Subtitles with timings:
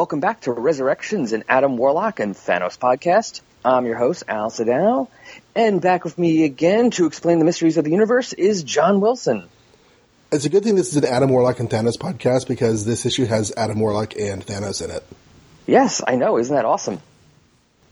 [0.00, 3.42] Welcome back to Resurrections and Adam Warlock and Thanos podcast.
[3.62, 5.08] I'm your host, Al Sadal,
[5.54, 9.46] and back with me again to explain the mysteries of the universe is John Wilson.
[10.32, 13.26] It's a good thing this is an Adam Warlock and Thanos podcast because this issue
[13.26, 15.06] has Adam Warlock and Thanos in it.
[15.66, 16.38] Yes, I know.
[16.38, 16.98] Isn't that awesome?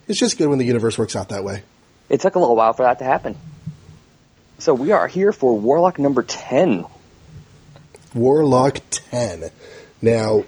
[0.07, 1.63] It's just good when the universe works out that way.
[2.09, 3.37] It took a little while for that to happen.
[4.61, 6.87] So we are here for Warlock number 10.
[8.15, 9.51] Warlock 10.
[10.01, 10.45] Now,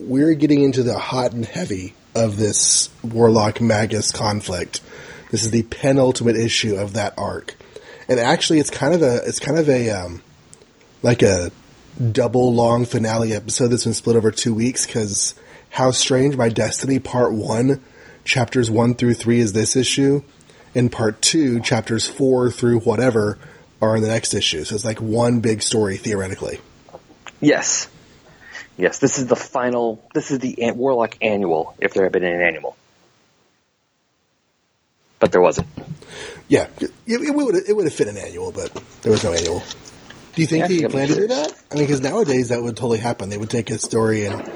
[0.00, 4.80] we're getting into the hot and heavy of this Warlock Magus conflict.
[5.30, 7.54] This is the penultimate issue of that arc.
[8.08, 10.22] And actually it's kind of a it's kind of a um,
[11.02, 11.52] like a
[12.12, 15.34] double long finale episode that's been split over 2 weeks cuz
[15.68, 17.80] How Strange My Destiny part 1
[18.24, 20.22] chapters 1 through 3 is this issue
[20.74, 23.38] and part 2 chapters 4 through whatever
[23.80, 24.64] are in the next issue.
[24.64, 26.60] So it's like one big story theoretically.
[27.40, 27.88] Yes.
[28.80, 30.02] Yes, this is the final.
[30.14, 32.76] This is the Warlock annual, if there had been an annual,
[35.18, 35.68] but there wasn't.
[36.48, 39.62] Yeah, it, it would it would have fit an annual, but there was no annual.
[40.34, 41.52] Do you think yeah, they plan to do that?
[41.70, 43.28] I mean, because nowadays that would totally happen.
[43.28, 44.50] They would take a story and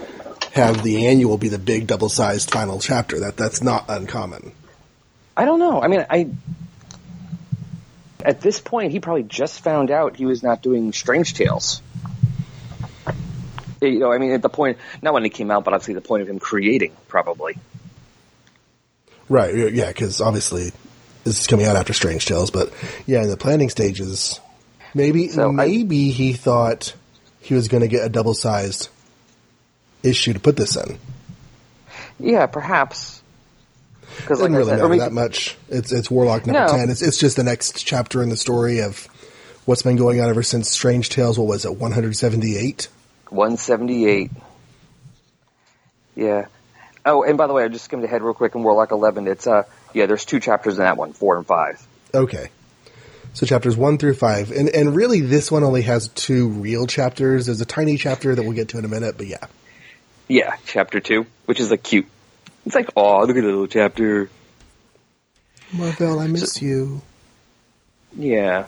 [0.52, 3.20] have the annual be the big double sized final chapter.
[3.20, 4.52] That that's not uncommon.
[5.36, 5.82] I don't know.
[5.82, 6.30] I mean, I
[8.24, 11.82] at this point he probably just found out he was not doing Strange Tales
[13.90, 16.00] you know, I mean, at the point, not when it came out, but obviously the
[16.00, 17.56] point of him creating, probably.
[19.28, 19.72] Right.
[19.72, 20.72] Yeah, because obviously
[21.24, 22.72] this is coming out after Strange Tales, but
[23.06, 24.40] yeah, in the planning stages,
[24.94, 26.94] maybe so maybe I, he thought
[27.40, 28.88] he was going to get a double sized
[30.02, 30.98] issue to put this in.
[32.20, 33.22] Yeah, perhaps.
[34.18, 35.56] Because like really said, matter that much.
[35.68, 36.68] It's it's Warlock number no.
[36.68, 36.90] ten.
[36.90, 39.08] It's it's just the next chapter in the story of
[39.64, 41.38] what's been going on ever since Strange Tales.
[41.38, 41.76] What was it?
[41.76, 42.88] One hundred seventy eight.
[43.34, 44.30] 178.
[46.16, 46.46] Yeah.
[47.04, 49.26] Oh, and by the way, I just skimmed ahead real quick in Warlock 11.
[49.26, 51.86] It's, uh, yeah, there's two chapters in that one, four and five.
[52.14, 52.48] Okay.
[53.34, 54.52] So chapters one through five.
[54.52, 57.46] And, and really this one only has two real chapters.
[57.46, 59.46] There's a tiny chapter that we'll get to in a minute, but yeah.
[60.28, 62.06] Yeah, chapter two, which is like cute.
[62.64, 64.30] It's like, oh, look at the little chapter.
[65.72, 67.02] Marvel, I miss so, you.
[68.16, 68.66] Yeah.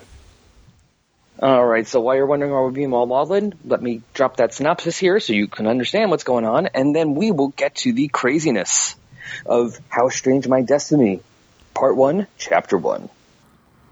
[1.39, 4.55] All right, so while you're wondering why we're being all maudlin, let me drop that
[4.55, 7.93] synopsis here so you can understand what's going on, and then we will get to
[7.93, 8.97] the craziness
[9.45, 11.21] of How Strange My Destiny,
[11.75, 13.11] Part 1, Chapter 1.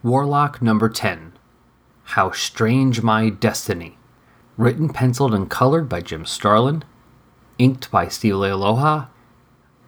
[0.02, 1.32] Warlock number 10
[2.04, 3.98] How Strange My Destiny.
[4.56, 6.82] Written, penciled, and colored by Jim Starlin.
[7.58, 9.08] Inked by Steve Leialoha.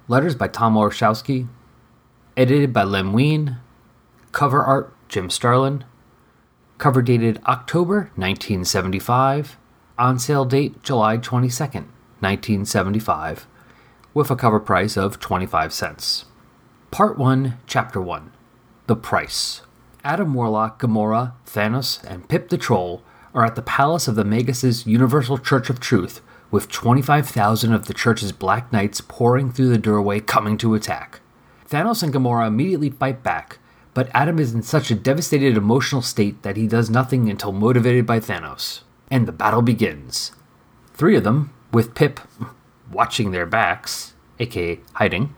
[0.09, 1.49] Letters by Tom Orzechowski.
[2.37, 3.57] Edited by Len Wein.
[4.33, 5.85] Cover art Jim Starlin.
[6.79, 9.57] Cover dated October 1975.
[9.99, 11.87] On sale date July 22nd,
[12.21, 13.47] 1975.
[14.13, 16.27] With a cover price of 25 cents.
[16.91, 18.31] Part 1, Chapter 1
[18.89, 19.63] The Price.
[20.05, 23.03] Adam Warlock, Gamora, Thanos, and Pip the Troll
[23.35, 26.21] are at the palace of the Magus' Universal Church of Truth,
[26.51, 31.21] with 25,000 of the church's Black Knights pouring through the doorway coming to attack.
[31.69, 33.59] Thanos and Gamora immediately fight back,
[33.97, 38.05] but Adam is in such a devastated emotional state that he does nothing until motivated
[38.05, 38.81] by Thanos.
[39.11, 40.33] And the battle begins.
[40.93, 42.21] Three of them, with Pip
[42.93, 45.35] watching their backs, aka hiding,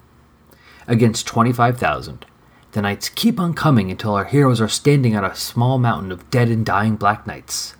[0.89, 2.27] against 25,000.
[2.73, 6.29] The knights keep on coming until our heroes are standing on a small mountain of
[6.29, 7.77] dead and dying Black Knights.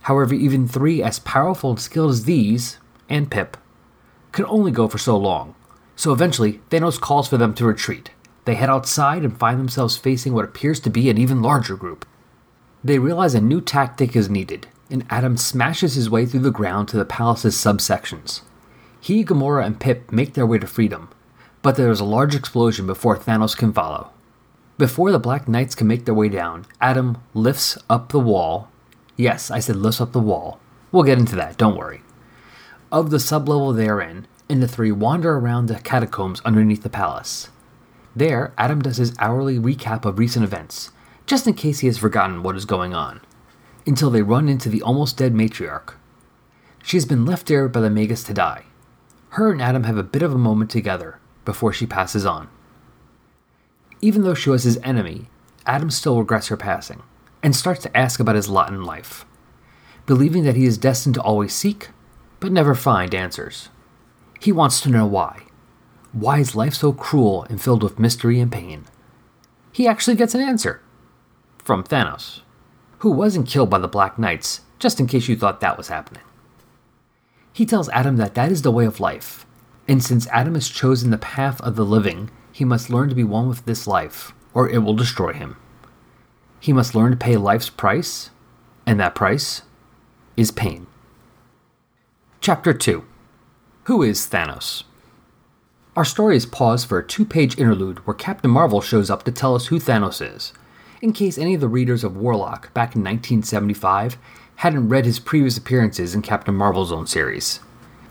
[0.00, 2.78] However, even three as powerful and skilled as these,
[3.08, 3.56] and Pip,
[4.32, 5.54] can only go for so long.
[5.94, 8.10] So eventually, Thanos calls for them to retreat,
[8.44, 12.06] they head outside and find themselves facing what appears to be an even larger group.
[12.82, 16.88] They realize a new tactic is needed, and Adam smashes his way through the ground
[16.88, 18.42] to the palace's subsections.
[19.00, 21.08] He, Gamora, and Pip make their way to freedom,
[21.62, 24.10] but there is a large explosion before Thanos can follow.
[24.78, 28.68] Before the Black Knights can make their way down, Adam lifts up the wall.
[29.16, 30.58] Yes, I said lifts up the wall.
[30.90, 32.02] We'll get into that, don't worry.
[32.90, 36.90] Of the sublevel they are in, and the three wander around the catacombs underneath the
[36.90, 37.48] palace.
[38.14, 40.90] There, Adam does his hourly recap of recent events,
[41.26, 43.20] just in case he has forgotten what is going on,
[43.86, 45.94] until they run into the almost dead matriarch.
[46.82, 48.64] She has been left there by the Magus to die.
[49.30, 52.48] Her and Adam have a bit of a moment together before she passes on.
[54.02, 55.28] Even though she was his enemy,
[55.64, 57.02] Adam still regrets her passing
[57.42, 59.24] and starts to ask about his lot in life,
[60.06, 61.90] believing that he is destined to always seek,
[62.40, 63.70] but never find answers.
[64.38, 65.44] He wants to know why
[66.12, 68.84] why is life so cruel and filled with mystery and pain?
[69.72, 70.82] He actually gets an answer
[71.64, 72.40] from Thanos,
[72.98, 76.22] who wasn't killed by the Black Knights, just in case you thought that was happening.
[77.52, 79.46] He tells Adam that that is the way of life,
[79.88, 83.24] and since Adam has chosen the path of the living, he must learn to be
[83.24, 85.56] one with this life, or it will destroy him.
[86.60, 88.30] He must learn to pay life's price,
[88.86, 89.62] and that price
[90.36, 90.86] is pain.
[92.40, 93.04] Chapter 2
[93.84, 94.84] Who is Thanos?
[95.94, 99.30] Our story is paused for a two page interlude where Captain Marvel shows up to
[99.30, 100.54] tell us who Thanos is,
[101.02, 104.16] in case any of the readers of Warlock back in 1975
[104.56, 107.60] hadn't read his previous appearances in Captain Marvel's own series.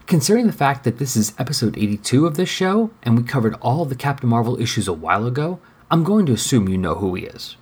[0.06, 3.84] Considering the fact that this is episode 82 of this show, and we covered all
[3.86, 7.24] the Captain Marvel issues a while ago, I'm going to assume you know who he
[7.24, 7.56] is.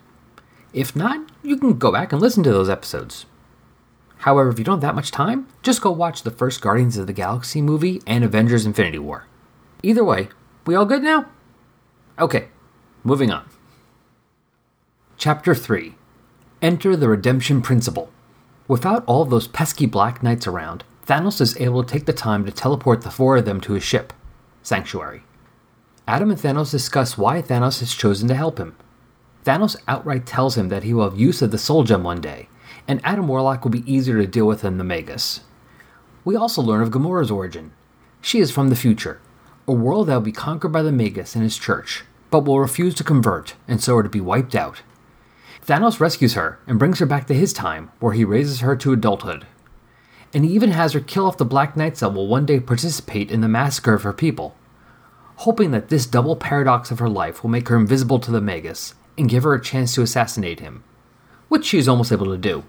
[0.74, 3.26] If not, you can go back and listen to those episodes.
[4.18, 7.08] However, if you don't have that much time, just go watch the first Guardians of
[7.08, 9.26] the Galaxy movie and Avengers Infinity War.
[9.82, 10.28] Either way,
[10.66, 11.26] we all good now?
[12.20, 12.50] Okay,
[13.04, 13.46] moving on.
[15.18, 15.96] Chapter 3
[16.62, 18.10] Enter the Redemption Principle.
[18.68, 22.52] Without all those pesky Black Knights around, Thanos is able to take the time to
[22.52, 24.12] teleport the four of them to his ship,
[24.62, 25.24] Sanctuary.
[26.06, 28.76] Adam and Thanos discuss why Thanos has chosen to help him.
[29.46, 32.50] Thanos outright tells him that he will have use of the Soul Gem one day,
[32.86, 35.42] and Adam Warlock will be easier to deal with than the Magus.
[36.26, 37.72] We also learn of Gamora's origin.
[38.22, 39.22] She is from the future,
[39.70, 42.96] a world that will be conquered by the Magus and his church, but will refuse
[42.96, 44.82] to convert, and so are to be wiped out.
[45.64, 48.94] Thanos rescues her and brings her back to his time, where he raises her to
[48.94, 49.46] adulthood.
[50.34, 53.30] And he even has her kill off the Black Knights that will one day participate
[53.30, 54.56] in the massacre of her people.
[55.38, 58.96] Hoping that this double paradox of her life will make her invisible to the Magus
[59.20, 60.84] and give her a chance to assassinate him,
[61.48, 62.64] which she is almost able to do.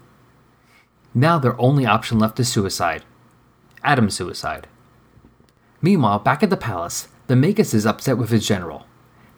[1.15, 3.03] Now their only option left is suicide.
[3.83, 4.67] Adam's suicide.
[5.81, 8.85] Meanwhile, back at the palace, the Magus is upset with his general.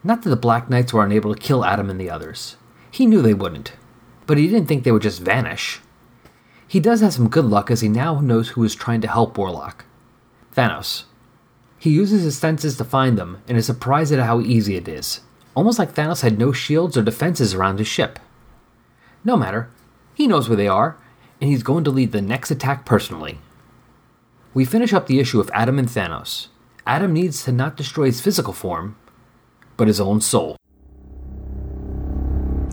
[0.04, 2.58] Not that the Black Knights were unable to kill Adam and the others.
[2.92, 3.74] He knew they wouldn't,
[4.28, 5.80] but he didn't think they would just vanish.
[6.68, 9.38] He does have some good luck as he now knows who is trying to help
[9.38, 9.86] Warlock
[10.56, 11.04] Thanos.
[11.78, 15.22] He uses his senses to find them and is surprised at how easy it is,
[15.56, 18.20] almost like Thanos had no shields or defenses around his ship.
[19.24, 19.70] No matter,
[20.14, 20.98] he knows where they are,
[21.40, 23.38] and he's going to lead the next attack personally.
[24.54, 26.48] We finish up the issue with Adam and Thanos.
[26.86, 28.96] Adam needs to not destroy his physical form,
[29.78, 30.58] but his own soul.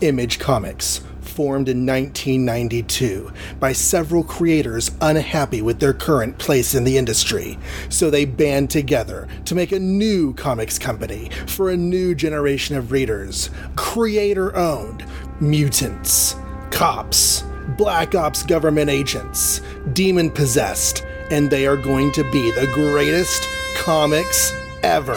[0.01, 6.97] Image Comics, formed in 1992 by several creators unhappy with their current place in the
[6.97, 7.57] industry.
[7.89, 12.91] So they band together to make a new comics company for a new generation of
[12.91, 13.49] readers.
[13.75, 15.05] Creator owned
[15.39, 16.35] mutants,
[16.69, 17.43] cops,
[17.77, 19.61] black ops government agents,
[19.93, 25.15] demon possessed, and they are going to be the greatest comics ever.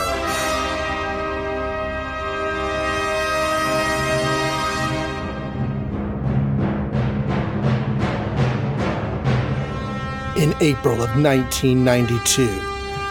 [10.37, 12.47] In April of 1992,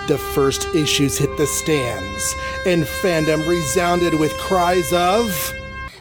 [0.07, 5.53] the first issues hit the stands, and fandom resounded with cries of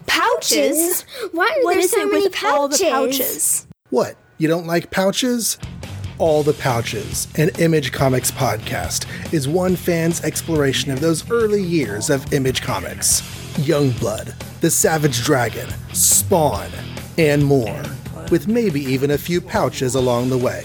[0.07, 1.03] Pouches?
[1.33, 2.91] Why are What there is so it many with all the pouches?
[2.91, 3.67] pouches?
[3.91, 4.17] What?
[4.39, 5.59] You don't like pouches?
[6.19, 12.11] All the Pouches, an Image Comics podcast, is one fan's exploration of those early years
[12.11, 13.23] of Image Comics.
[13.59, 16.71] Youngblood, The Savage Dragon, Spawn,
[17.19, 17.83] and more,
[18.31, 20.65] with maybe even a few pouches along the way.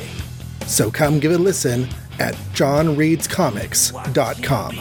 [0.65, 1.87] So come give it a listen
[2.19, 4.75] at jonreadscomics.com.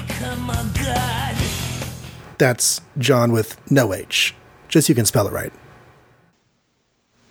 [2.38, 4.34] That's Jon with no H,
[4.68, 5.52] just so you can spell it right.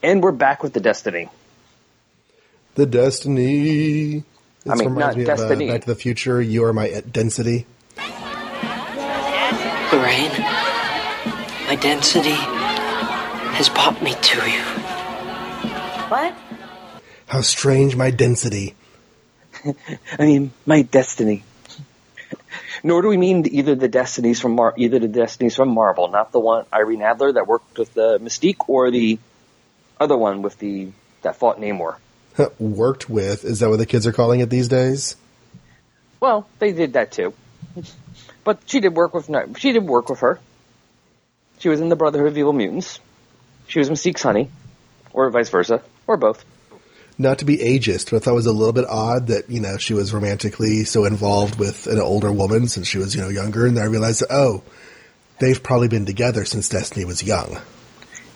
[0.01, 1.29] And we're back with the Destiny.
[2.75, 4.23] The Destiny.
[4.63, 5.65] This I mean, not me Destiny.
[5.65, 6.41] of uh, Back to the Future.
[6.41, 7.65] You are my density.
[9.93, 10.31] Lorraine,
[11.67, 12.35] my density
[13.55, 14.61] has brought me to you.
[16.09, 16.35] What?
[17.27, 18.75] How strange my density.
[20.19, 21.43] I mean, my destiny.
[22.83, 26.33] Nor do we mean either the destinies from Mar- either the destinies from Marvel, not
[26.33, 29.17] the one Irene Adler that worked with the Mystique, or the
[29.97, 30.89] other one with the
[31.21, 31.95] that fought Namor.
[32.59, 33.45] Worked with.
[33.45, 35.15] Is that what the kids are calling it these days?
[36.19, 37.33] Well, they did that too,
[38.43, 40.39] but she did work with she did work with her.
[41.59, 42.99] She was in the Brotherhood of Evil Mutants.
[43.67, 44.49] She was in Mystique's honey,
[45.13, 46.43] or vice versa, or both.
[47.17, 49.61] Not to be ageist, but I thought it was a little bit odd that, you
[49.61, 53.29] know, she was romantically so involved with an older woman since she was, you know,
[53.29, 53.65] younger.
[53.65, 54.63] And then I realized that, oh,
[55.39, 57.57] they've probably been together since Destiny was young.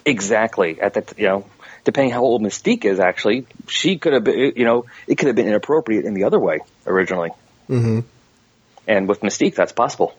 [0.05, 0.79] Exactly.
[0.79, 1.45] At that, you know,
[1.83, 5.35] depending how old Mystique is, actually, she could have been, you know, it could have
[5.35, 7.31] been inappropriate in the other way originally.
[7.69, 8.01] Mm-hmm.
[8.87, 10.15] And with Mystique, that's possible.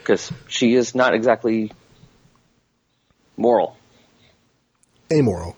[0.00, 1.72] Because she is not exactly
[3.36, 3.76] moral.
[5.12, 5.56] Amoral.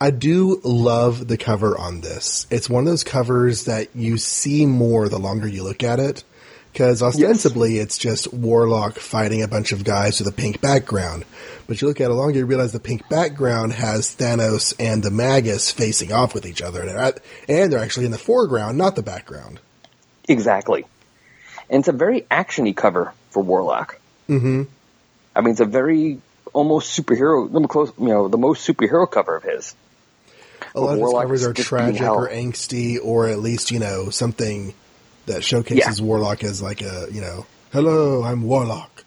[0.00, 2.46] I do love the cover on this.
[2.50, 6.24] It's one of those covers that you see more the longer you look at it.
[6.72, 11.24] Because ostensibly it's just Warlock fighting a bunch of guys with a pink background.
[11.66, 15.10] But you look at it longer, you realize the pink background has Thanos and the
[15.10, 16.80] Magus facing off with each other.
[16.80, 19.60] And they're, at, and they're actually in the foreground, not the background.
[20.28, 20.84] Exactly.
[21.68, 24.00] And it's a very actiony cover for Warlock.
[24.28, 24.62] Mm-hmm.
[25.34, 26.20] I mean, it's a very
[26.52, 29.74] almost superhero, the close, you know, the most superhero cover of his.
[30.74, 34.74] A lot of his covers are tragic or angsty, or at least, you know, something
[35.30, 36.04] that showcases Yeah.
[36.04, 39.04] Warlock as like a, you know, hello, I'm Warlock.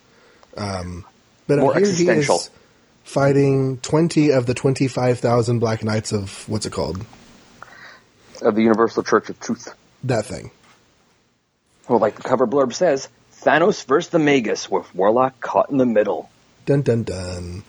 [0.58, 1.06] Um,
[1.48, 2.50] but More here he is
[3.04, 7.06] fighting 20 of the 25,000 Black Knights of, what's it called?
[8.42, 9.74] Of the Universal Church of Truth.
[10.04, 10.52] That thing.
[11.88, 13.10] Well, like the cover blurb says,
[13.42, 16.30] Thanos versus the Magus with Warlock caught in the middle.
[16.66, 17.64] Dun dun dun.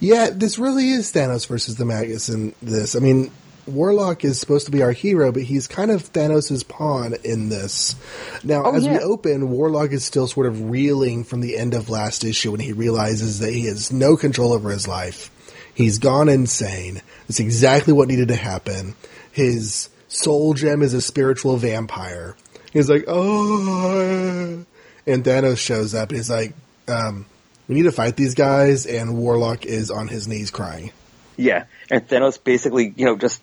[0.00, 2.96] Yeah, this really is Thanos versus the Magus in this.
[2.96, 3.30] I mean,
[3.66, 7.94] Warlock is supposed to be our hero, but he's kind of Thanos' pawn in this.
[8.42, 11.88] Now, Oh, as we open, Warlock is still sort of reeling from the end of
[11.88, 15.30] last issue when he realizes that he has no control over his life.
[15.74, 17.00] He's gone insane.
[17.28, 18.94] That's exactly what needed to happen.
[19.30, 22.36] His soul gem is a spiritual vampire.
[22.72, 24.64] He's like, oh,
[25.06, 26.54] and Thanos shows up and he's like,
[26.88, 27.26] um,
[27.68, 30.90] we need to fight these guys, and Warlock is on his knees crying.
[31.36, 33.40] Yeah, and Thanos basically, you know, just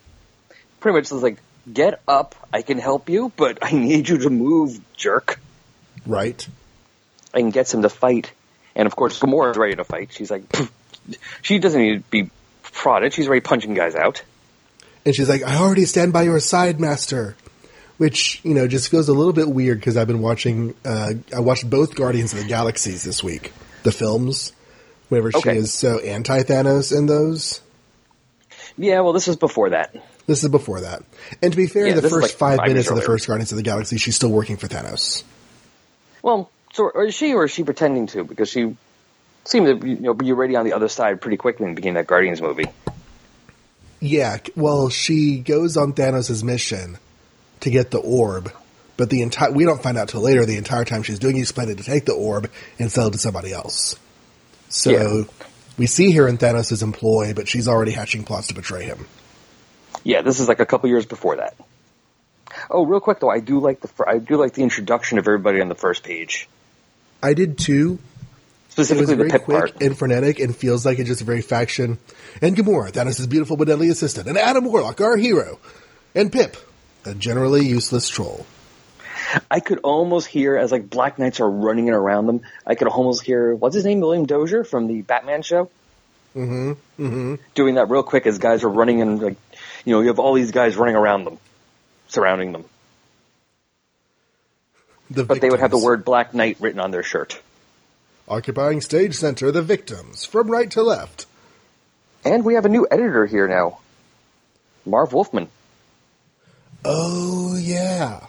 [0.79, 1.37] pretty much is like,
[1.71, 5.39] get up, I can help you, but I need you to move, jerk.
[6.05, 6.47] Right?
[7.33, 8.31] And gets him to fight.
[8.75, 10.11] And of course, Gamora's ready to fight.
[10.11, 10.43] She's like,
[11.41, 12.29] she doesn't need to be
[12.63, 13.13] prodded.
[13.13, 14.23] She's already punching guys out.
[15.05, 17.35] And she's like, I already stand by your side, Master.
[17.97, 21.41] Which, you know, just feels a little bit weird because I've been watching, uh, I
[21.41, 23.51] watched both Guardians of the Galaxies this week,
[23.83, 24.53] the films,
[25.09, 25.53] whenever Okay.
[25.55, 27.59] she is so anti Thanos in those.
[28.77, 29.93] Yeah, well, this is before that.
[30.29, 31.01] This is before that.
[31.41, 33.51] And to be fair, Yeah, the first like five five minutes of the first Guardians
[33.51, 35.23] of the Galaxy, she's still working for Thanos.
[36.21, 38.23] Well, so, is she or is she pretending to?
[38.23, 38.77] Because she
[39.45, 41.97] seemed to you know, be already on the other side pretty quickly in the beginning
[41.97, 42.67] of that Guardians movie.
[43.99, 46.99] Yeah, well, she goes on Thanos' mission
[47.61, 48.51] to get the orb,
[48.97, 50.45] but the entire we don't find out till later.
[50.45, 53.17] The entire time she's doing, he's planning to take the orb and sell it to
[53.17, 53.95] somebody else.
[54.69, 55.23] So Yeah.
[55.79, 59.07] we see her in Thanos' employ, but she's already hatching plots to betray him.
[60.03, 61.55] Yeah, this is like a couple years before that.
[62.69, 65.61] Oh, real quick though, I do like the I do like the introduction of everybody
[65.61, 66.47] on the first page,
[67.21, 67.99] I did too.
[68.69, 69.81] Specifically, It was the very Pip quick part.
[69.81, 71.97] and frenetic, and feels like it's just a very faction.
[72.41, 75.59] And Gamora, Thanos' beautiful but deadly assistant, and Adam Warlock, our hero,
[76.15, 76.55] and Pip,
[77.05, 78.45] a generally useless troll.
[79.51, 82.41] I could almost hear as like Black Knights are running in around them.
[82.65, 85.69] I could almost hear what's his name, William Dozier from the Batman show.
[86.35, 86.71] Mm-hmm.
[87.03, 87.35] Mm-hmm.
[87.55, 89.37] Doing that real quick as guys are running and like,
[89.85, 91.37] you know, you have all these guys running around them,
[92.07, 92.65] surrounding them.
[95.11, 97.39] The But they would have the word Black Knight written on their shirt.
[98.27, 101.25] Occupying stage center, the victims, from right to left.
[102.23, 103.79] And we have a new editor here now,
[104.85, 105.47] Marv Wolfman.
[106.85, 108.27] Oh, yeah.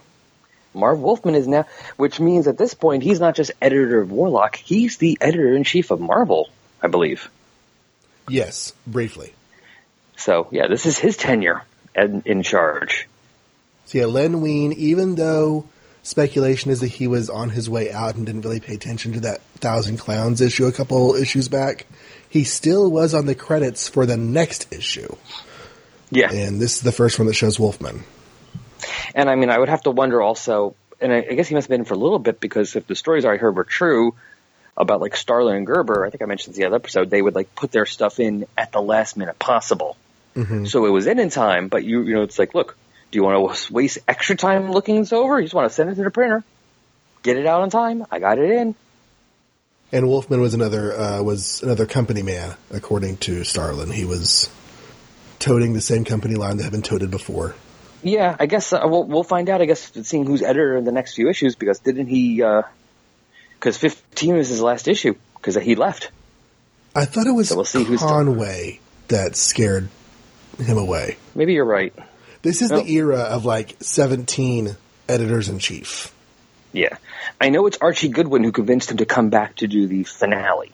[0.72, 1.66] Marv Wolfman is now,
[1.96, 5.64] which means at this point he's not just editor of Warlock, he's the editor in
[5.64, 6.48] chief of Marvel,
[6.80, 7.28] I believe.
[8.28, 9.34] Yes, briefly.
[10.20, 11.62] So yeah, this is his tenure
[11.94, 13.08] in, in charge.
[13.86, 15.66] So, yeah, Len Wein, even though
[16.02, 19.20] speculation is that he was on his way out and didn't really pay attention to
[19.20, 21.86] that Thousand Clowns issue a couple issues back,
[22.28, 25.14] he still was on the credits for the next issue.
[26.10, 28.02] Yeah, And this is the first one that shows Wolfman.
[29.14, 31.76] and I mean, I would have to wonder also, and I, guess he must have
[31.76, 34.14] been for a little bit because if the stories I heard were true
[34.76, 37.34] about like Starlin and Gerber, I think I mentioned in the other episode, they would
[37.34, 39.96] like put their stuff in at the last minute possible.
[40.34, 42.76] So it was in in time, but you you know, it's like, look,
[43.10, 45.38] do you want to waste extra time looking this over?
[45.38, 46.44] You just want to send it to the printer,
[47.22, 48.06] get it out on time.
[48.10, 48.74] I got it in.
[49.92, 53.90] And Wolfman was another uh, was another company man, according to Starlin.
[53.90, 54.48] He was
[55.40, 57.54] toting the same company line that had been toted before.
[58.02, 59.60] Yeah, I guess uh, we'll we'll find out.
[59.60, 62.42] I guess seeing who's editor in the next few issues because didn't he?
[63.58, 66.12] Because fifteen was his last issue because he left.
[66.94, 69.88] I thought it was So we'll see who's still- Conway that scared
[70.66, 71.16] him away.
[71.34, 71.94] Maybe you're right.
[72.42, 74.76] This is the era of like 17
[75.08, 76.14] editors in chief.
[76.72, 76.96] Yeah,
[77.40, 80.72] I know it's Archie Goodwin who convinced him to come back to do the finale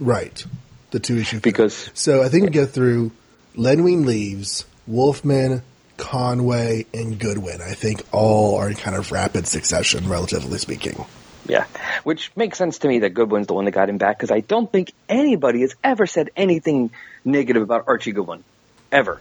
[0.00, 0.44] Right.
[0.90, 1.40] The two issue.
[1.40, 3.12] because So I think we go through
[3.54, 5.62] Len Wein leaves, Wolfman,
[5.98, 7.60] Conway, and Goodwin.
[7.60, 11.04] I think all are in kind of rapid succession, relatively speaking.
[11.50, 11.66] Yeah,
[12.04, 14.38] which makes sense to me that Goodwin's the one that got him back because I
[14.38, 16.92] don't think anybody has ever said anything
[17.24, 18.44] negative about Archie Goodwin,
[18.92, 19.20] ever.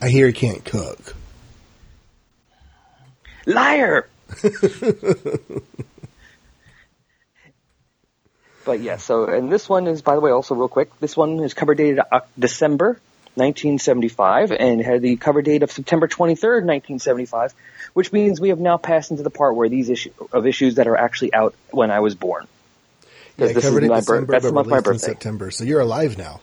[0.00, 1.16] I hear he can't cook.
[3.44, 4.08] Liar.
[8.64, 10.96] but yeah, so and this one is, by the way, also real quick.
[11.00, 13.00] This one is cover dated uh, December
[13.34, 17.52] 1975 and had the cover date of September 23rd, 1975,
[17.94, 20.86] which means we have now passed into the part where these issue of issues that
[20.86, 22.46] are actually out when I was born.
[23.36, 24.28] Yeah, Because this is my birth.
[24.28, 25.08] That's the month my birthday.
[25.08, 25.50] September.
[25.50, 26.40] So you're alive now.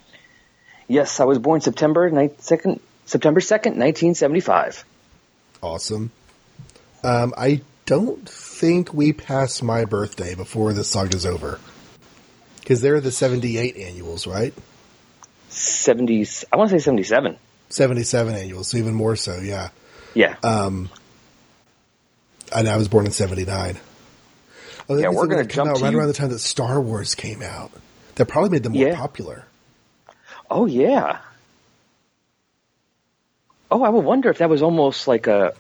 [0.88, 4.84] Yes, I was born September 9th, second, September 2nd, 1975.
[5.62, 6.12] Awesome.
[7.04, 11.60] Um, I don't think we pass my birthday before this saga's over.
[12.60, 14.54] Because they're the 78 annuals, right?
[15.50, 17.38] 70s, I want to say 77.
[17.70, 19.70] 77 annuals, so even more so, yeah.
[20.14, 20.36] Yeah.
[22.54, 23.78] And I was born in 79.
[24.90, 26.82] Oh, that Yeah, we're gonna come jump out right you- around the time that Star
[26.82, 27.72] Wars came out.
[28.16, 28.96] That probably made them more Yeah.
[28.96, 29.46] popular.
[30.50, 31.20] oh, yeah.
[33.70, 35.54] Oh, I would wonder if that was almost like a,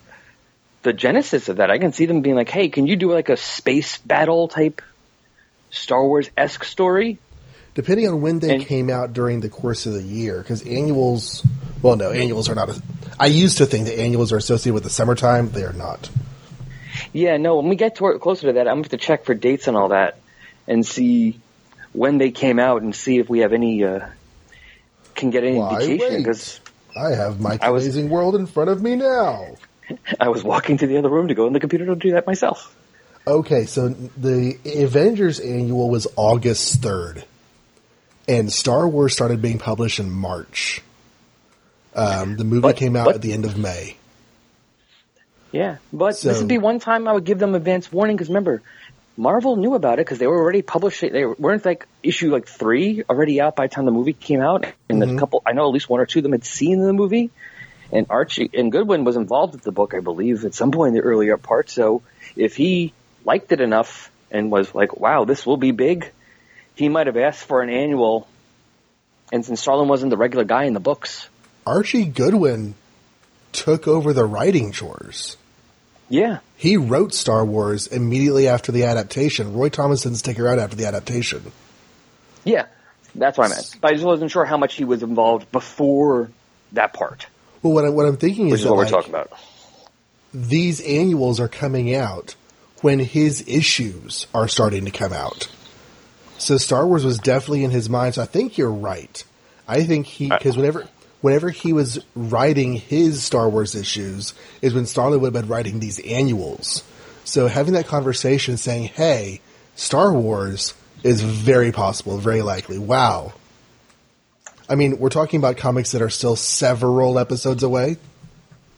[0.83, 1.71] the genesis of that.
[1.71, 4.81] I can see them being like, hey, can you do like a space battle type
[5.69, 7.19] Star Wars-esque story?
[7.74, 11.41] Depending on when they And- came out during the course of the year, because annuals,
[11.81, 12.69] well, no, annuals are not.
[12.69, 12.81] A,
[13.17, 15.51] I used to think that annuals are associated with the summertime.
[15.51, 16.10] They are not.
[17.13, 19.25] Yeah, no, when we get to closer to that, I'm going to have to check
[19.25, 20.17] for dates and all that
[20.67, 21.39] and see
[21.93, 24.07] when they came out and see if we have any, uh,
[25.15, 26.17] can get any Why indication.
[26.17, 26.59] Because
[26.97, 29.55] I have my I was- amazing world in front of me now.
[30.19, 32.25] I was walking to the other room to go in the computer to do that
[32.27, 32.75] myself.
[33.27, 37.24] Okay, so the Avengers annual was August 3rd,
[38.27, 40.81] and Star Wars started being published in March.
[41.93, 43.97] Um, the movie But- came out but- at the end of May.
[45.51, 48.29] Yeah, but So- this would be one time I would give them advance warning because
[48.29, 48.61] remember,
[49.18, 51.11] Marvel knew about it because they were already publishing.
[51.11, 54.66] They weren't like issue like three already out by the time the movie came out,
[54.90, 55.18] and a mm-hmm.
[55.18, 55.44] couple.
[55.46, 57.29] I know at least one or two of them had seen the movie,
[57.92, 60.94] and Archie and Goodwin was involved with the book, I believe, at some point in
[60.96, 61.70] the earlier part.
[61.70, 62.01] So
[62.35, 62.94] if he
[63.25, 66.09] liked it enough and was like, "Wow, this will be big,"
[66.75, 68.27] he might have asked for an annual.
[69.33, 71.27] And since Starlin wasn't the regular guy in the books,
[71.66, 72.75] Archie Goodwin
[73.51, 75.37] took over the writing chores.
[76.11, 79.53] Yeah, He wrote Star Wars immediately after the adaptation.
[79.53, 81.51] Roy Thomas didn't stick around after the adaptation.
[82.43, 82.65] Yeah,
[83.15, 83.75] that's what I meant.
[83.81, 86.29] But I just wasn't sure how much he was involved before
[86.74, 87.25] that part,
[87.63, 89.31] Well, what, I, what I'm thinking which is is that what we're like, talking about.
[90.33, 92.35] these annuals are coming out
[92.81, 95.50] when his issues are starting to come out.
[96.37, 98.15] So Star Wars was definitely in his mind.
[98.15, 99.24] So I think you're right.
[99.67, 100.87] I think he because whenever
[101.22, 105.79] whenever he was writing his Star Wars issues is when Starlin would have been writing
[105.79, 106.84] these annuals.
[107.24, 109.42] So having that conversation, saying, "Hey,
[109.75, 112.77] Star Wars," is very possible, very likely.
[112.77, 113.34] Wow.
[114.70, 117.98] I mean, we're talking about comics that are still several episodes away,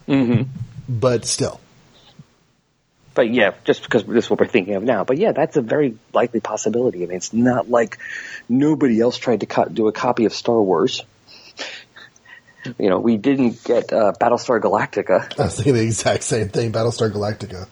[0.08, 0.44] hmm
[0.88, 1.60] but still.
[3.14, 5.04] But yeah, just because this is what we're thinking of now.
[5.04, 7.04] But yeah, that's a very likely possibility.
[7.04, 8.00] I mean, it's not like
[8.50, 11.04] nobody else tried to co- do a copy of Star Wars.
[12.80, 15.34] You know, we didn't get uh, Battlestar Galactica.
[15.40, 16.72] I was thinking the exact same thing.
[16.72, 17.68] Battlestar Galactica.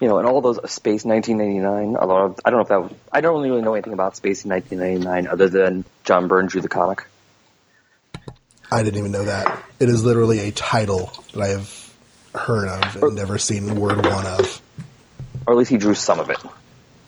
[0.00, 1.96] You know, and all those Space 1999.
[1.96, 2.82] Although I don't know if that.
[2.82, 6.60] Was, I don't really know anything about Space in 1999 other than John Byrne drew
[6.60, 7.04] the comic.
[8.70, 9.62] I didn't even know that.
[9.80, 11.94] It is literally a title that I have
[12.34, 14.62] heard of and never seen word one of.
[15.46, 16.38] or at least he drew some of it.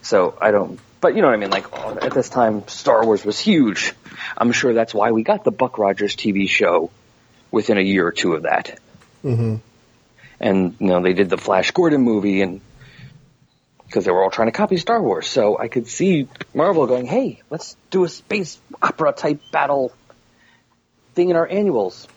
[0.02, 1.50] So I don't, but you know what I mean.
[1.50, 1.66] Like
[2.02, 3.92] at this time, Star Wars was huge.
[4.38, 6.90] I'm sure that's why we got the Buck Rogers TV show
[7.50, 8.78] within a year or two of that.
[9.20, 9.56] hmm
[10.40, 12.62] And you know they did the Flash Gordon movie, and
[13.86, 17.04] because they were all trying to copy Star Wars, so I could see Marvel going,
[17.04, 19.92] "Hey, let's do a space opera type battle
[21.14, 22.08] thing in our annuals."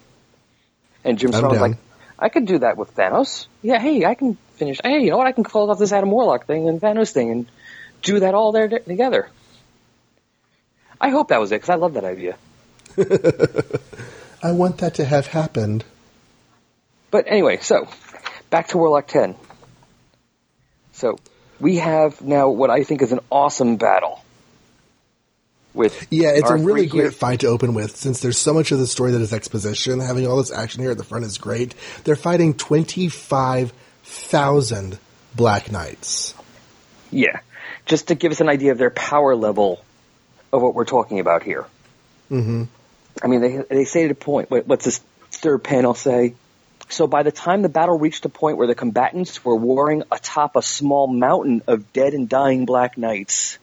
[1.04, 1.78] And Jim I'm Starlin was like,
[2.18, 3.48] "I could do that with Thanos.
[3.62, 4.80] Yeah, hey, I can finish.
[4.82, 5.28] Hey, you know what?
[5.28, 7.48] I can close off this Adam Warlock thing and Thanos thing and
[8.14, 9.30] do that all there together."
[11.00, 12.38] I hope that was it because I love that idea.
[14.44, 15.86] I want that to have happened.
[17.12, 17.88] But anyway, so
[18.50, 19.36] back to Warlock 10.
[20.94, 21.20] So
[21.60, 24.24] we have now what I think is an awesome battle.
[25.74, 28.80] With Yeah, it's a really great fight to open with since there's so much of
[28.80, 30.00] the story that is exposition.
[30.00, 31.76] Having all this action here at the front is great.
[32.04, 34.98] They're fighting 25,000
[35.36, 36.34] Black Knights.
[37.12, 37.40] Yeah,
[37.86, 39.84] just to give us an idea of their power level
[40.52, 41.66] of what we're talking about here.
[42.30, 42.64] hmm
[43.22, 44.52] I mean, they they say to the point.
[44.52, 45.00] What, what's this
[45.32, 46.36] third panel say?
[46.90, 50.56] So by the time the battle reached a point where the combatants were warring atop
[50.56, 53.58] a small mountain of dead and dying black knights,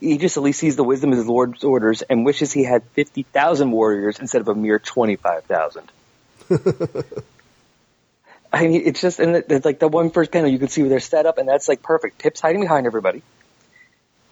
[0.00, 3.70] Aegis at least sees the wisdom of his lord's orders and wishes he had 50,000
[3.70, 5.90] warriors instead of a mere 25,000.
[8.52, 10.88] I mean, it's just, in it's like the one first panel you can see where
[10.88, 12.18] they're set up, and that's like perfect.
[12.18, 13.22] Pip's hiding behind everybody.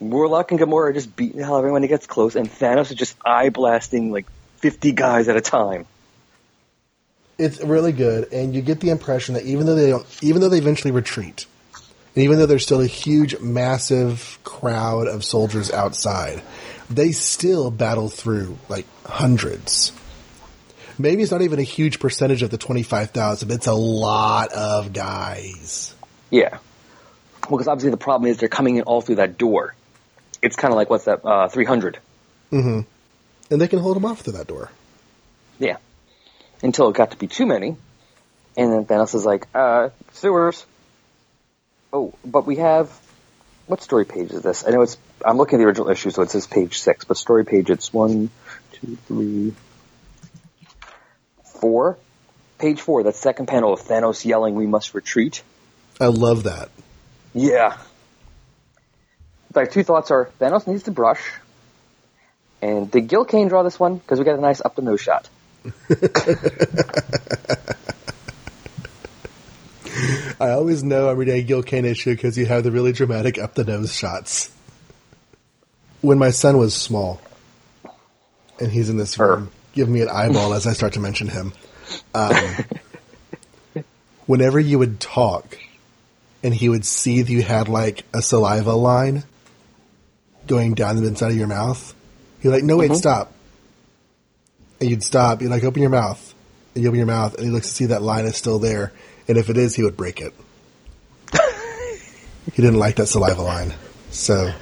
[0.01, 2.97] Warlock and Gamora are just beating the hell everyone who gets close, and Thanos is
[2.97, 4.27] just eye blasting like
[4.59, 5.87] 50 guys at a time.
[7.39, 10.49] It's really good, and you get the impression that even though they don't, even though
[10.49, 11.47] they eventually retreat,
[12.15, 16.43] and even though there's still a huge, massive crowd of soldiers outside,
[16.89, 19.93] they still battle through like hundreds.
[20.99, 24.53] Maybe it's not even a huge percentage of the twenty-five thousand, but it's a lot
[24.53, 25.95] of guys.
[26.31, 26.59] Yeah.
[27.49, 29.75] Well, because obviously the problem is they're coming in all through that door.
[30.43, 31.99] It's kind of like, what's that, uh, 300.
[33.51, 34.71] And they can hold them off through that door.
[35.59, 35.77] Yeah.
[36.63, 37.77] Until it got to be too many.
[38.57, 40.67] And then Thanos is like, uh, sewers.
[41.93, 42.91] Oh, but we have,
[43.67, 44.65] what story page is this?
[44.67, 47.17] I know it's, I'm looking at the original issue, so it says page six, but
[47.17, 48.31] story page it's one,
[48.73, 49.55] two, three,
[51.61, 51.99] four.
[52.59, 55.43] Page four, that second panel of Thanos yelling, we must retreat.
[56.01, 56.71] I love that.
[57.35, 57.77] Yeah.
[59.55, 61.21] My two thoughts are Thanos needs to brush.
[62.63, 63.97] And did Gil Kane draw this one?
[63.97, 65.29] Because we got a nice up the nose shot.
[70.39, 73.39] I always know I'm reading a Gil Kane issue because you have the really dramatic
[73.39, 74.51] up the nose shots.
[76.03, 77.21] When my son was small,
[78.61, 81.53] and he's in this room, give me an eyeball as I start to mention him.
[82.15, 82.35] Um,
[84.27, 85.59] whenever you would talk,
[86.43, 89.23] and he would see that you had like a saliva line
[90.47, 91.95] going down the inside of your mouth,
[92.39, 93.33] he'd be like, "No, wait, stop."
[94.81, 95.43] And you'd stop.
[95.43, 96.35] You'd like open your mouth,
[96.75, 98.93] and you open your mouth, and he looks to see that line is still there.
[99.29, 100.33] And if it is, he would break it.
[102.55, 103.75] he didn't like that saliva line,
[104.11, 104.53] so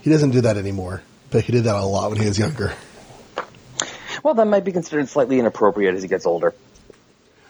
[0.00, 1.02] he doesn't do that anymore.
[1.30, 2.72] But he did that a lot when he was younger.
[4.22, 6.54] Well, that might be considered slightly inappropriate as he gets older.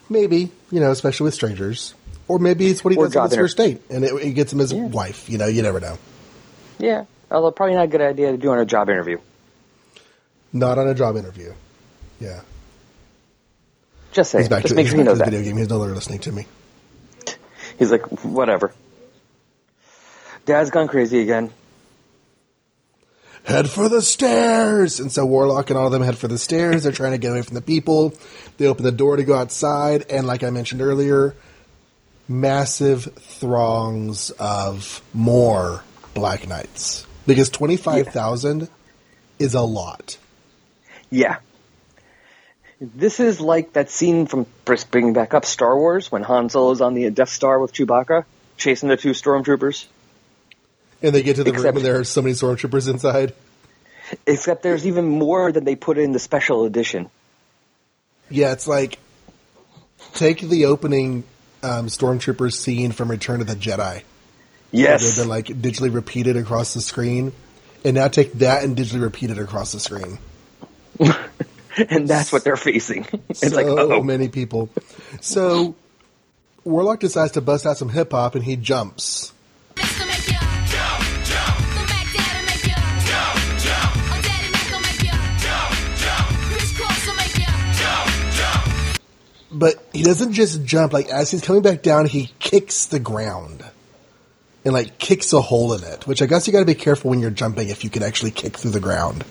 [0.08, 1.94] Maybe you know, especially with strangers,
[2.28, 4.52] or maybe it's what he Or does in his first date, and it, it gets
[4.52, 4.84] him his Yeah.
[4.84, 5.28] wife.
[5.30, 5.98] You know, you never know.
[6.78, 7.04] Yeah.
[7.30, 9.18] Although probably not a good idea to do on a job interview.
[10.52, 11.52] Not on a job interview.
[12.20, 12.40] Yeah,
[14.12, 14.42] Just saying.
[14.42, 15.24] he's back Just to, make sure you know that.
[15.26, 15.56] video game.
[15.56, 16.46] He's no longer listening to me.
[17.78, 18.72] He's like, whatever.
[20.44, 21.50] Dad's gone crazy again.
[23.44, 25.00] Head for the stairs.
[25.00, 26.82] And so Warlock and all of them head for the stairs.
[26.82, 28.14] They're trying to get away from the people.
[28.58, 31.34] They open the door to go outside, and like I mentioned earlier,
[32.28, 35.82] massive throngs of more
[36.14, 38.68] Black Knights because twenty five thousand
[39.38, 40.18] is a lot.
[41.10, 41.38] Yeah.
[42.80, 44.46] This is like that scene from
[44.90, 48.24] bringing back up Star Wars when Han Solo is on the Death Star with Chewbacca
[48.56, 49.86] chasing the two stormtroopers.
[51.02, 53.34] And they get to the Except- room, and there are so many stormtroopers inside.
[54.26, 57.08] Except there's even more than they put in the special edition.
[58.28, 58.98] Yeah, it's like
[60.14, 61.24] take the opening
[61.62, 64.02] um, stormtrooper scene from Return of the Jedi.
[64.72, 65.18] They've Yes.
[65.18, 67.32] been like digitally repeated across the screen,
[67.84, 70.18] and now take that and digitally repeat it across the screen.
[71.88, 73.06] and that's what they're facing.
[73.28, 74.68] It's so like, oh, many people.
[75.20, 75.74] So
[76.64, 79.32] Warlock decides to bust out some hip hop, and he jumps.
[89.52, 90.92] But he doesn't just jump.
[90.92, 93.64] Like as he's coming back down, he kicks the ground
[94.64, 96.06] and like kicks a hole in it.
[96.06, 98.30] Which I guess you got to be careful when you're jumping if you can actually
[98.30, 99.24] kick through the ground.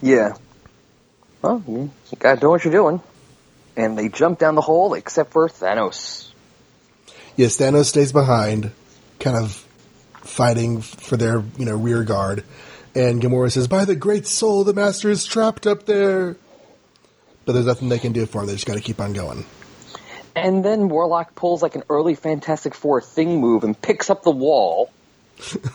[0.00, 0.36] yeah.
[1.42, 3.02] Well, you gotta know what you're doing.
[3.76, 6.30] And they jump down the hole except for Thanos.
[7.36, 8.70] Yes, Thanos stays behind,
[9.18, 9.52] kind of
[10.20, 12.44] fighting for their you know rear guard.
[12.94, 16.36] And Gamora says, "By the great soul, the Master is trapped up there."
[17.44, 18.46] But there's nothing they can do for them.
[18.46, 19.44] They just got to keep on going.
[20.34, 24.30] And then Warlock pulls like an early Fantastic Four thing move and picks up the
[24.30, 24.90] wall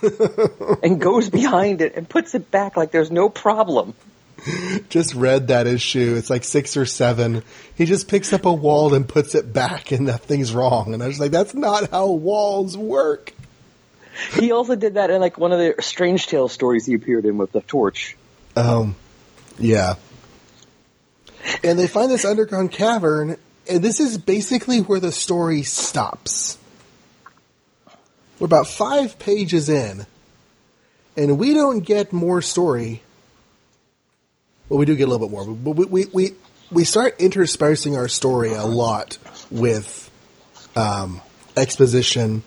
[0.82, 3.94] and goes behind it and puts it back like there's no problem.
[4.88, 6.14] Just read that issue.
[6.16, 7.42] It's like six or seven.
[7.74, 10.94] He just picks up a wall and puts it back, and nothing's wrong.
[10.94, 13.32] And I was like, "That's not how walls work."
[14.34, 17.36] He also did that in like one of the Strange Tales stories he appeared in
[17.36, 18.16] with the torch.
[18.56, 18.94] Um,
[19.58, 19.94] yeah.
[21.62, 23.36] And they find this underground cavern,
[23.68, 26.58] and this is basically where the story stops.
[28.38, 30.06] We're about five pages in,
[31.16, 33.02] and we don't get more story.
[34.68, 36.30] Well, we do get a little bit more, but we we we,
[36.70, 39.18] we start interspersing our story a lot
[39.50, 40.10] with
[40.76, 41.20] um,
[41.56, 42.42] exposition,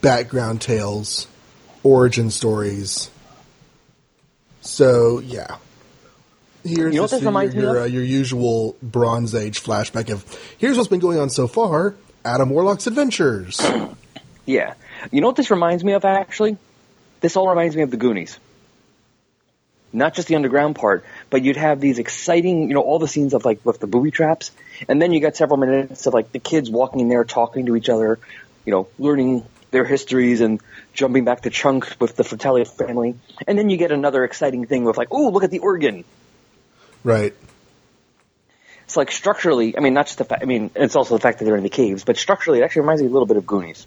[0.00, 1.26] background tales,
[1.82, 3.10] origin stories.
[4.60, 5.58] So yeah,
[6.66, 7.82] here's You know this reminds me your, of?
[7.82, 10.24] uh, your usual Bronze Age flashback of
[10.58, 11.94] here's what's been going on so far.
[12.24, 13.60] Adam Warlock's adventures.
[14.46, 14.74] Yeah.
[15.10, 16.56] You know what this reminds me of, actually?
[17.20, 18.38] This all reminds me of the Goonies.
[19.92, 23.34] Not just the underground part, but you'd have these exciting, you know, all the scenes
[23.34, 24.52] of like with the booby traps,
[24.88, 27.76] and then you got several minutes of like the kids walking in there talking to
[27.76, 28.18] each other,
[28.64, 30.60] you know, learning their histories and
[30.92, 34.84] jumping back to Chunk with the Fratelli family, and then you get another exciting thing
[34.84, 36.04] with like, oh, look at the organ.
[37.06, 37.34] Right.
[38.84, 41.38] It's like structurally, I mean, not just the fact, I mean, it's also the fact
[41.38, 43.46] that they're in the caves, but structurally, it actually reminds me a little bit of
[43.46, 43.86] Goonies.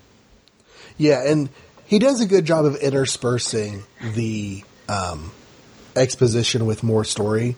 [0.98, 1.50] Yeah, and
[1.86, 5.32] he does a good job of interspersing the um,
[5.96, 7.56] exposition with more story.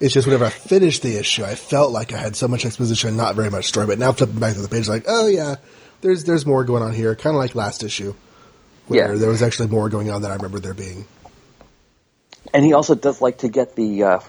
[0.00, 3.08] It's just whenever I finished the issue, I felt like I had so much exposition
[3.08, 3.86] and not very much story.
[3.86, 5.56] But now flipping back to the page, like, oh yeah,
[6.00, 7.14] there's there's more going on here.
[7.14, 8.14] Kind of like last issue,
[8.86, 9.18] where Yeah.
[9.18, 11.06] there was actually more going on than I remember there being.
[12.52, 14.20] And he also does like to get the uh,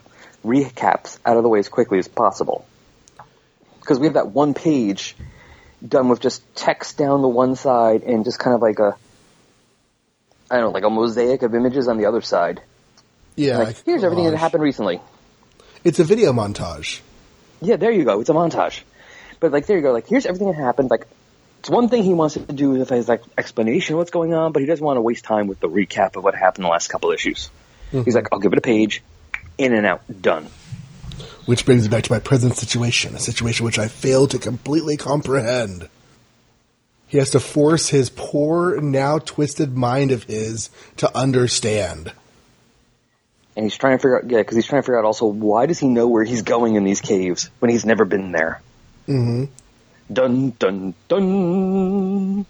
[0.46, 2.66] recaps out of the way as quickly as possible.
[3.80, 5.16] Because we have that one page
[5.86, 8.96] done with just text down the one side and just kind of like a,
[10.50, 12.62] I don't know, like a mosaic of images on the other side.
[13.36, 15.02] Yeah, like, here's everything that happened recently.
[15.84, 17.02] It's a video montage.
[17.62, 18.22] Yeah, there you go.
[18.22, 18.82] It's a montage.
[19.40, 19.92] But like, there you go.
[19.92, 20.90] Like, here's everything that happened.
[20.90, 21.06] Like,
[21.60, 24.52] it's one thing he wants to do with his like explanation of what's going on,
[24.52, 26.88] but he doesn't want to waste time with the recap of what happened the last
[26.90, 27.50] couple issues.
[27.92, 28.04] Mm-hmm.
[28.04, 29.04] He's like, I'll give it a page,
[29.58, 30.48] in and out, done.
[31.46, 34.98] Which brings me back to my present situation, a situation which I fail to completely
[34.98, 35.90] comprehend.
[37.08, 42.12] He has to force his poor, now twisted mind of his to understand.
[43.56, 45.66] And he's trying to figure out, yeah, because he's trying to figure out also why
[45.68, 48.62] does he know where he's going in these caves when he's never been there?
[49.08, 49.52] Mm hmm
[50.12, 52.46] Dun dun dun.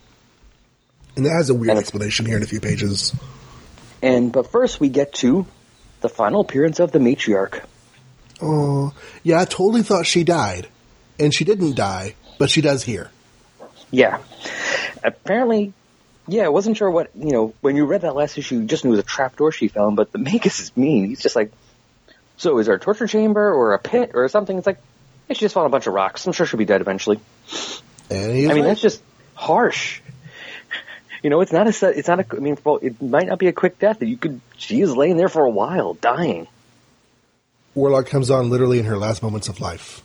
[1.16, 3.14] And that has a weird And- explanation here in a few pages.
[4.02, 5.46] And but first we get to
[6.06, 7.64] the final appearance of the matriarch.
[8.40, 10.68] Oh, yeah, I totally thought she died.
[11.20, 13.10] And she didn't die, but she does here.
[13.90, 14.20] Yeah,
[15.04, 15.74] apparently,
[16.28, 16.44] yeah.
[16.44, 18.60] I wasn't sure what you know when you read that last issue.
[18.60, 21.06] You just knew it was a trapdoor she fell in, but the Magus is mean.
[21.06, 21.52] He's just like,
[22.36, 24.58] so is there a torture chamber or a pit or something?
[24.58, 24.80] It's like,
[25.30, 26.28] yeah, she just found a bunch of rocks.
[26.28, 27.20] I'm sure she'll be dead eventually.
[28.12, 28.64] I mean, right.
[28.64, 29.02] that's just
[29.34, 30.02] harsh.
[31.26, 31.88] You know, it's not a.
[31.90, 32.26] It's not a.
[32.34, 34.00] I mean, it might not be a quick death.
[34.00, 34.42] You could.
[34.58, 36.48] She is laying there for a while, dying.
[37.74, 40.04] Warlock comes on literally in her last moments of life.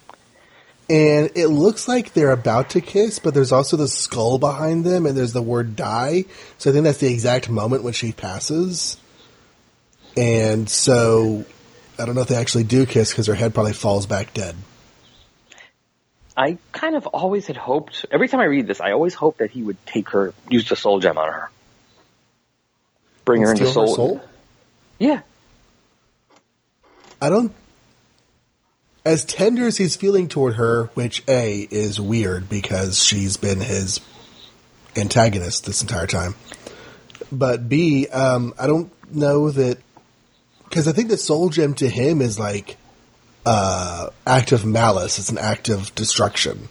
[0.88, 5.04] And it looks like they're about to kiss, but there's also the skull behind them,
[5.04, 6.24] and there's the word die.
[6.56, 8.96] So I think that's the exact moment when she passes.
[10.16, 11.44] And so
[11.98, 14.56] I don't know if they actually do kiss because her head probably falls back dead.
[16.36, 18.06] I kind of always had hoped.
[18.10, 20.76] Every time I read this, I always hoped that he would take her, use the
[20.76, 21.50] soul gem on her,
[23.24, 23.94] bring her into her soul.
[23.94, 24.20] soul?
[24.98, 25.22] Yeah,
[27.20, 27.52] I don't.
[29.04, 34.00] As tender as he's feeling toward her, which A is weird because she's been his
[34.94, 36.34] antagonist this entire time,
[37.32, 39.78] but B, um, I don't know that
[40.64, 42.76] because I think the soul gem to him is like
[43.46, 45.18] uh, act of malice.
[45.18, 46.68] It's an act of destruction.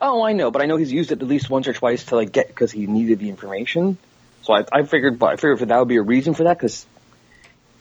[0.00, 2.16] Oh, I know, but I know he's used it at least once or twice to
[2.16, 3.96] like get because he needed the information.
[4.42, 6.84] So I, I figured, I figured that would be a reason for that because,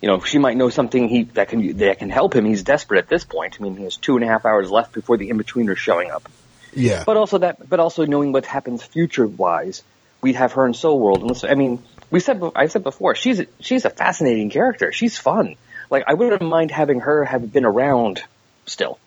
[0.02, 2.46] you know, she might know something he that can that can help him.
[2.46, 3.58] He's desperate at this point.
[3.60, 6.12] I mean, he has two and a half hours left before the in betweeners showing
[6.12, 6.30] up.
[6.74, 9.84] Yeah, But also that, but also knowing what happens future wise,
[10.22, 11.20] we'd have her in Soul World.
[11.20, 14.92] And listen, I mean, we said, I said before, she's a, she's a fascinating character.
[14.92, 15.56] She's fun.
[15.92, 18.24] Like I wouldn't mind having her have been around
[18.66, 18.98] still.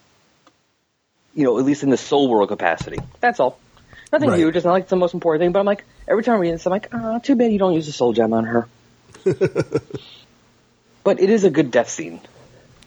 [1.33, 2.99] You know, at least in the Soul World capacity.
[3.19, 3.59] That's all.
[4.13, 4.39] Nothing Right.
[4.39, 4.55] huge.
[4.55, 5.51] It's not like it's the most important thing.
[5.51, 7.73] But I'm like, every time I read this, I'm like, ah, too bad you don't
[7.73, 8.69] use the Soul Gem on her.
[11.03, 12.21] but it is a good death scene.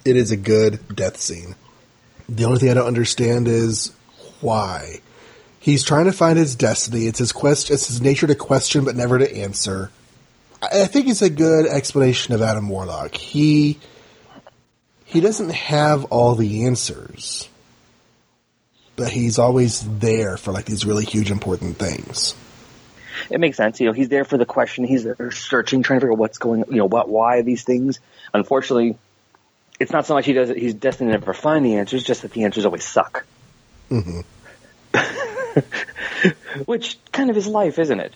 [0.05, 1.55] it is a good death scene.
[2.29, 3.93] The only thing I don't understand is
[4.41, 5.01] why.
[5.61, 7.07] He's trying to find his destiny.
[7.07, 7.71] It's his quest.
[7.71, 9.91] It's his nature to question but never to answer.
[10.61, 13.15] I think it's a good explanation of Adam Warlock.
[13.15, 13.79] He
[15.05, 17.49] he doesn't have all the answers,
[18.97, 22.35] but he's always there for like these really huge important things.
[23.31, 23.81] it makes sense.
[23.81, 24.85] You know, he's there for the question.
[24.85, 26.65] He's there searching, trying to figure out what's going.
[26.69, 28.01] You know, what, why these things.
[28.35, 28.97] Unfortunately,
[29.79, 30.57] it's not so much he does it.
[30.59, 32.03] He's destined to never find the answers.
[32.03, 33.25] Just that the answers always suck.
[33.89, 34.21] hmm
[36.67, 38.15] Which kind of is life, isn't it?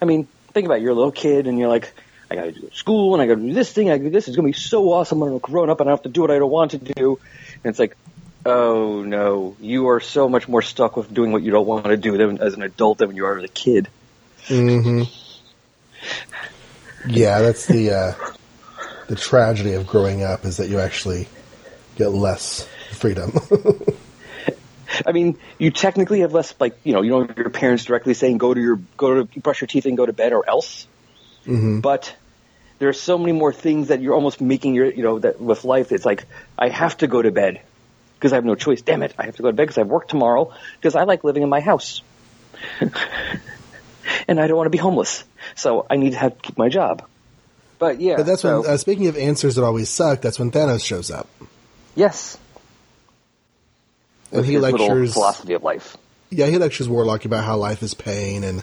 [0.00, 0.82] I mean, think about it.
[0.82, 1.92] You're a little kid and you're like,
[2.30, 4.28] I gotta do school and I gotta do this thing, I gotta do this.
[4.28, 6.30] It's gonna be so awesome when I'm grown up and I have to do what
[6.30, 7.18] I don't want to do.
[7.64, 7.96] And it's like,
[8.46, 11.96] oh no, you are so much more stuck with doing what you don't want to
[11.96, 13.88] do than as an adult than when you are as a kid.
[14.46, 15.02] hmm
[17.08, 18.14] Yeah, that's the uh,
[19.08, 21.28] the tragedy of growing up is that you actually
[21.96, 23.32] get less freedom.
[25.06, 28.14] I mean, you technically have less, like, you know, you don't have your parents directly
[28.14, 30.86] saying go to your, go to brush your teeth and go to bed or else.
[31.44, 32.14] hmm But
[32.78, 35.64] there are so many more things that you're almost making your, you know, that with
[35.64, 36.26] life, it's like,
[36.58, 37.60] I have to go to bed
[38.14, 38.82] because I have no choice.
[38.82, 39.14] Damn it.
[39.18, 41.42] I have to go to bed because I have work tomorrow because I like living
[41.42, 42.02] in my house.
[44.28, 45.24] and I don't want to be homeless.
[45.54, 47.06] So I need to have keep my job.
[47.78, 48.16] But yeah.
[48.16, 51.10] But that's so, when, uh, speaking of answers that always suck, that's when Thanos shows
[51.10, 51.28] up.
[51.94, 52.36] yes.
[54.32, 55.96] And With he his lectures, philosophy of life.
[56.30, 58.62] yeah, he lectures Warlock about how life is pain and,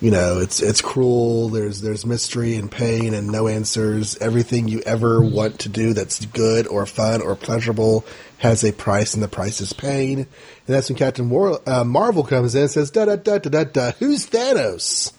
[0.00, 1.48] you know, it's, it's cruel.
[1.48, 4.16] There's, there's mystery and pain and no answers.
[4.18, 8.04] Everything you ever want to do that's good or fun or pleasurable
[8.38, 10.18] has a price and the price is pain.
[10.18, 10.26] And
[10.66, 13.64] that's when Captain War, uh, Marvel comes in and says, da da da da da
[13.64, 15.12] da, who's Thanos?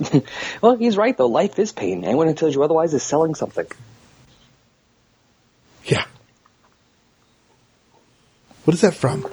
[0.62, 1.26] Well, he's right though.
[1.26, 2.04] Life is pain.
[2.04, 3.66] Anyone who tells you otherwise is selling something.
[5.84, 6.04] Yeah.
[8.64, 9.26] What is that from?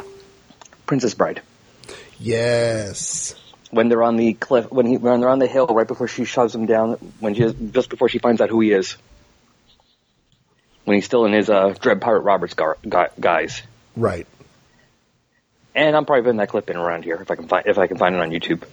[0.86, 1.42] Princess Bride.
[2.20, 3.36] Yes.
[3.72, 6.26] when they're on the cliff, when he when they're on the hill, right before she
[6.26, 8.98] shoves him down, when she just before she finds out who he is,
[10.86, 13.62] when he's still in his uh, Dread Pirate Roberts gar- gu- guise.
[13.96, 14.26] Right.
[15.76, 17.88] And I'm probably putting that clip in around here if I can find if I
[17.88, 18.64] can find it on YouTube.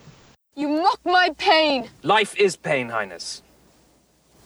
[0.57, 1.88] You mock my pain.
[2.03, 3.42] Life is pain, Highness.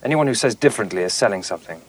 [0.03, 1.79] Anyone who says differently is selling something.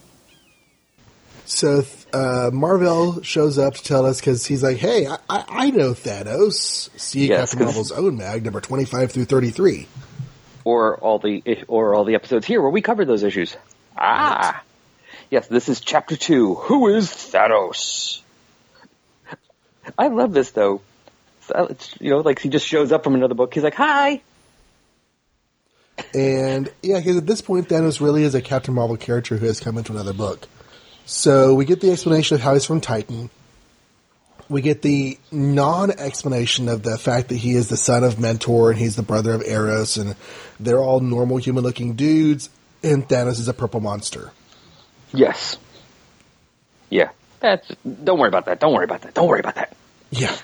[1.44, 5.70] So uh, Marvel shows up to tell us because he's like, "Hey, I, I, I
[5.70, 9.88] know Thanos." See Yes, Captain Marvel's own mag number twenty-five through thirty-three.
[10.64, 13.56] Or all the or all the episodes here where we cover those issues.
[13.96, 14.62] Ah,
[15.30, 16.54] yes, this is chapter two.
[16.54, 18.20] Who is Thanos?
[19.98, 20.82] I love this though.
[21.54, 23.52] It's, you know, like he just shows up from another book.
[23.52, 24.22] He's like, "Hi."
[26.14, 29.60] And yeah, because at this point, Thanos really is a Captain Marvel character who has
[29.60, 30.48] come into another book.
[31.12, 33.28] So we get the explanation of how he's from Titan.
[34.48, 38.80] We get the non-explanation of the fact that he is the son of Mentor and
[38.80, 40.16] he's the brother of Eros, and
[40.58, 42.48] they're all normal human-looking dudes,
[42.82, 44.32] and Thanos is a purple monster.
[45.12, 45.58] Yes.
[46.88, 47.10] Yeah.
[47.40, 47.68] That's.
[47.84, 48.58] Don't worry about that.
[48.58, 49.12] Don't worry about that.
[49.12, 49.76] Don't worry about that.
[50.10, 50.34] Yeah.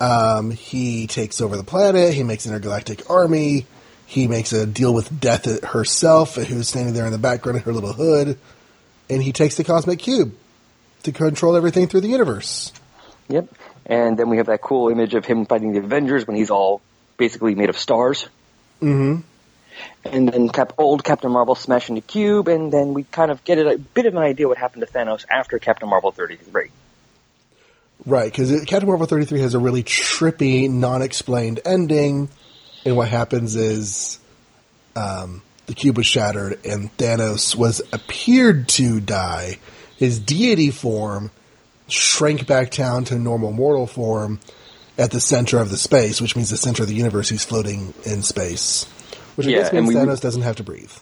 [0.00, 2.14] Um, he takes over the planet.
[2.14, 3.66] He makes an intergalactic army.
[4.06, 7.72] He makes a deal with Death herself, who's standing there in the background in her
[7.72, 8.38] little hood.
[9.08, 10.34] And he takes the cosmic cube
[11.02, 12.72] to control everything through the universe.
[13.28, 13.48] Yep.
[13.86, 16.80] And then we have that cool image of him fighting the Avengers when he's all
[17.16, 18.28] basically made of stars.
[18.80, 19.20] Mm-hmm.
[20.04, 23.58] And then Cap- old Captain Marvel smashing the cube, and then we kind of get
[23.58, 26.70] a bit of an idea what happened to Thanos after Captain Marvel 33.
[28.04, 32.28] Right, because Captain Marvel 33 has a really trippy, non-explained ending.
[32.84, 34.18] And what happens is,
[34.96, 39.58] um, the cube was shattered and Thanos was appeared to die.
[39.96, 41.30] His deity form
[41.88, 44.40] shrank back down to normal mortal form
[44.98, 47.28] at the center of the space, which means the center of the universe.
[47.28, 48.84] He's floating in space,
[49.36, 50.92] which I guess means we- Thanos doesn't have to breathe.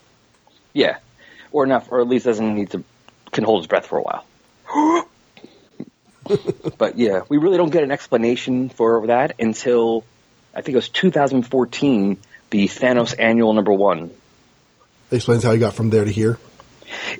[0.72, 0.98] Yeah.
[1.52, 2.84] Or enough, or at least doesn't need to,
[3.32, 4.24] can hold his breath for a while.
[6.78, 10.04] but yeah, we really don't get an explanation for that until,
[10.54, 12.18] I think it was 2014,
[12.50, 14.10] the Thanos annual number one.
[15.10, 16.38] Explains how he got from there to here.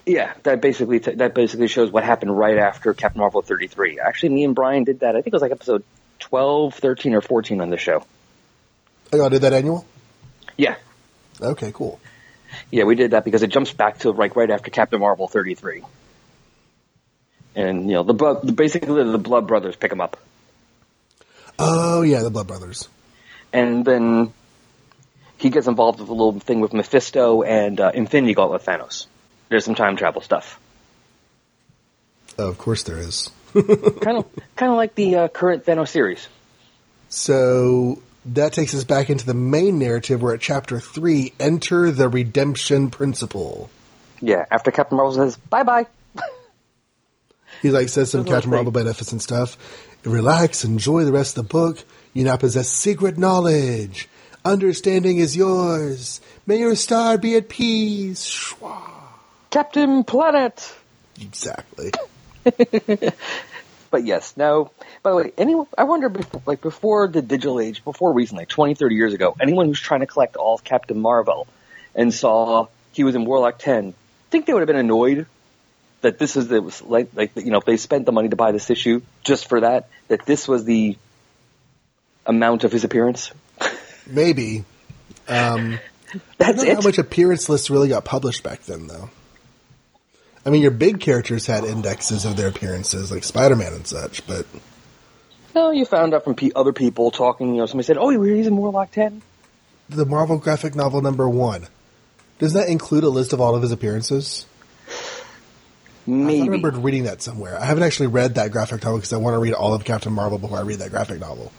[0.06, 4.00] Yeah, that basically that basically shows what happened right after Captain Marvel 33.
[4.00, 5.10] Actually, me and Brian did that.
[5.16, 5.84] I think it was like episode
[6.20, 8.04] 12, 13, or 14 on the show.
[9.12, 9.84] Oh, I did that annual.
[10.56, 10.74] Yeah,
[11.40, 12.00] Okay, cool.
[12.70, 15.82] yeah, we did that because it jumps back to like right after Captain Marvel 33.
[17.56, 20.16] And you know the blood, basically the Blood Brothers pick him up,
[21.58, 22.88] Oh yeah, the Blood Brothers.
[23.52, 24.32] and then
[25.40, 29.06] he gets involved with a little thing with Mephisto and uh, Infinity Gauntlet Thanos.
[29.48, 30.60] There's some time travel stuff,
[32.38, 33.28] Oh, of course there is.
[33.52, 34.26] kind of
[34.56, 36.26] kind of like the uh, current Thanos series.
[37.08, 40.22] So that takes us back into the main narrative.
[40.22, 41.32] We're at chapter three.
[41.40, 43.68] Enter the redemption principle.
[44.20, 45.86] Yeah, after Captain Marvel says bye bye.
[47.62, 49.58] He like says some That's what I Captain Marvel benefits and stuff.
[50.04, 51.84] Relax, enjoy the rest of the book.
[52.14, 54.08] You now possess secret knowledge.
[54.50, 56.20] Understanding is yours.
[56.44, 58.28] May your star be at peace.
[58.28, 58.82] Schwa.
[59.50, 60.74] Captain Planet.
[61.20, 61.92] Exactly.
[63.90, 64.70] But yes, now,
[65.02, 68.48] by the way, anyone, I wonder, before, like, before the digital age, before recently, like
[68.48, 71.48] 20, 30 years ago, anyone who's trying to collect all of Captain Marvel
[71.92, 73.94] and saw he was in Warlock 10,
[74.30, 75.26] think they would have been annoyed
[76.02, 78.36] that this is it was like like you know if they spent the money to
[78.36, 80.96] buy this issue just for that that this was the
[82.24, 83.32] amount of his appearance.
[84.06, 84.64] Maybe.
[85.28, 85.78] Um,
[86.40, 86.74] I don't know it.
[86.74, 89.10] how much appearance lists really got published back then, though.
[90.44, 94.46] I mean, your big characters had indexes of their appearances, like Spider-Man and such, but
[95.54, 97.50] No, you found out from pe- other people talking.
[97.54, 99.22] You know, somebody said, "Oh, he's in Warlock 10."
[99.90, 101.66] the Marvel graphic novel number one,
[102.38, 104.46] does that include a list of all of his appearances?
[104.88, 104.92] I
[106.06, 106.42] Maybe.
[106.42, 107.58] remembered reading that somewhere.
[107.58, 110.12] I haven't actually read that graphic novel because I want to read all of Captain
[110.12, 111.52] Marvel before I read that graphic novel.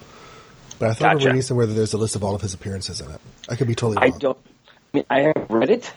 [0.81, 1.15] But I thought I Gotcha.
[1.15, 3.21] was reading somewhere that there's a list of all of his appearances in it.
[3.47, 4.03] I could be totally wrong.
[4.03, 4.17] I wrong.
[4.19, 4.37] don't.
[4.67, 5.93] I mean, I have read it,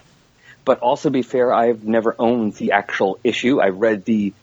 [0.66, 3.62] but also to be fair, I've never owned the actual issue.
[3.62, 4.34] I read the,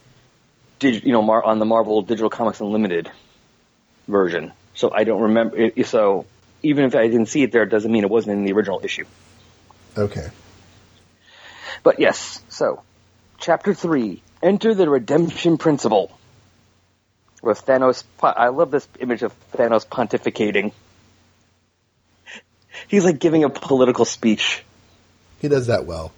[0.79, 3.11] dig, you know, Mar- on the Marvel Digital Comics Unlimited
[4.07, 5.57] version, so I don't remember.
[5.57, 6.25] It, so
[6.63, 8.81] even if I didn't see it there, it doesn't mean it wasn't in the original
[8.83, 9.05] issue.
[9.95, 10.27] Okay.
[11.83, 12.81] But yes, so
[13.37, 16.17] chapter three: Enter the Redemption Principle.
[17.41, 20.73] With Thanos, I love this image of Thanos pontificating.
[22.87, 24.63] He's like giving a political speech.
[25.39, 26.11] He does that well.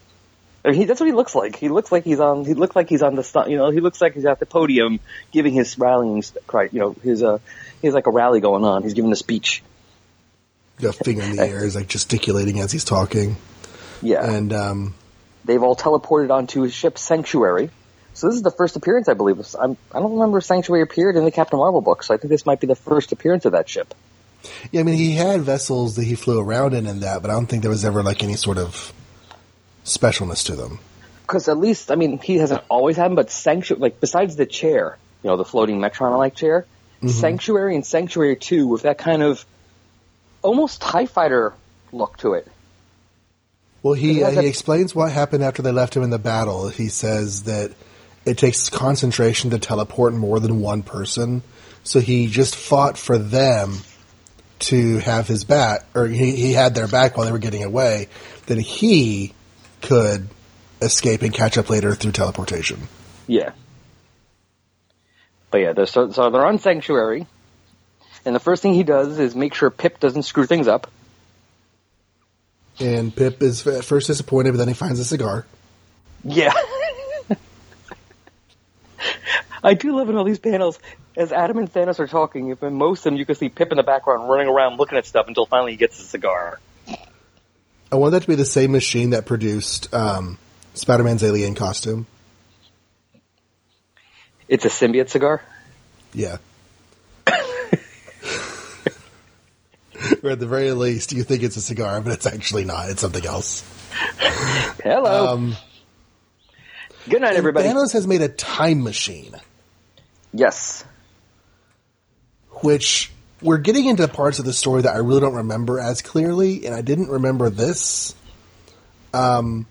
[0.65, 1.55] I mean, he, that's what he looks like.
[1.55, 2.45] He looks like he's on.
[2.45, 3.45] He looks like he's on the.
[3.47, 4.99] You know, he looks like he's at the podium
[5.31, 6.69] giving his rallying cry.
[6.71, 7.39] You know, his uh,
[7.81, 8.83] he has like a rally going on.
[8.83, 9.61] He's giving a speech.
[10.79, 13.35] Got a finger in the air, he's like gesticulating as he's talking.
[14.01, 14.95] Yeah, And um,
[15.45, 17.69] they've all teleported onto his ship Sanctuary.
[18.13, 19.43] So this is the first appearance, I believe.
[19.59, 22.45] I'm, I don't remember Sanctuary appeared in the Captain Marvel book, so I think this
[22.45, 23.93] might be the first appearance of that ship.
[24.71, 27.33] yeah, I mean, he had vessels that he flew around in and that, but I
[27.33, 28.93] don't think there was ever like any sort of
[29.83, 30.79] specialness to them.
[31.21, 34.45] Because at least, I mean, he hasn't always had them, but Sanctuary, like besides the
[34.45, 36.65] chair, you know, the floating Metron-like chair,
[37.07, 39.45] Sanctuary and Sanctuary Two with that kind of
[40.41, 41.53] almost Tie Fighter
[41.91, 42.47] look to it.
[43.81, 46.69] Well, he uh, he explains what happened after they left him in the battle.
[46.69, 47.73] He says that
[48.25, 51.43] it takes concentration to teleport more than one person,
[51.83, 53.79] so he just fought for them
[54.59, 58.07] to have his back, or he, he had their back while they were getting away.
[58.45, 59.33] Then he
[59.81, 60.29] could
[60.81, 62.87] escape and catch up later through teleportation.
[63.27, 63.51] Yeah.
[65.51, 67.27] But yeah, they're, so, so they're on Sanctuary,
[68.25, 70.89] and the first thing he does is make sure Pip doesn't screw things up.
[72.79, 75.45] And Pip is at first disappointed, but then he finds a cigar.
[76.23, 76.53] Yeah.
[79.63, 80.77] I do love in all these panels,
[81.15, 83.71] as Adam and Thanos are talking, if in most of them you can see Pip
[83.71, 86.59] in the background running around looking at stuff until finally he gets a cigar.
[87.91, 90.37] I want that to be the same machine that produced um,
[90.73, 92.07] Spider-Man's alien costume.
[94.47, 95.41] It's a symbiote cigar?
[96.13, 96.37] Yeah.
[100.23, 102.89] or at the very least, you think it's a cigar, but it's actually not.
[102.89, 103.63] It's something else.
[104.83, 105.33] Hello.
[105.33, 105.55] Um,
[107.09, 107.67] Good night, everybody.
[107.67, 109.35] Thanos has made a time machine,
[110.33, 110.83] yes.
[112.61, 113.11] which
[113.41, 116.73] we're getting into parts of the story that I really don't remember as clearly, and
[116.73, 118.15] I didn't remember this.
[119.13, 119.67] Um,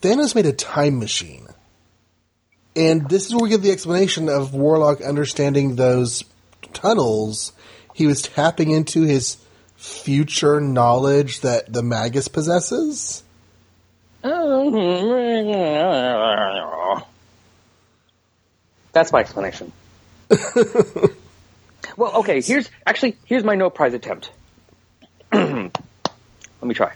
[0.00, 1.46] Thanos made a time machine.
[2.74, 6.24] And this is where we get the explanation of Warlock understanding those
[6.72, 7.52] tunnels.
[7.94, 9.36] He was tapping into his
[9.76, 13.22] future knowledge that the Magus possesses.
[18.92, 19.72] That's my explanation.
[21.96, 24.30] well, okay, here's actually here's my no prize attempt.
[25.32, 25.72] Let
[26.62, 26.92] me try.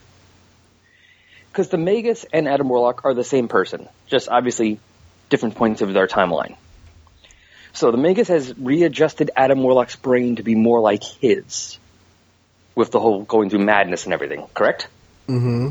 [1.51, 4.79] Because the Magus and Adam Warlock are the same person, just obviously
[5.31, 6.57] different points of their timeline.
[7.73, 11.79] So the Magus has readjusted Adam Warlock's brain to be more like his,
[12.75, 14.47] with the whole going through madness and everything.
[14.55, 14.89] Correct?
[15.29, 15.69] Mm-hmm.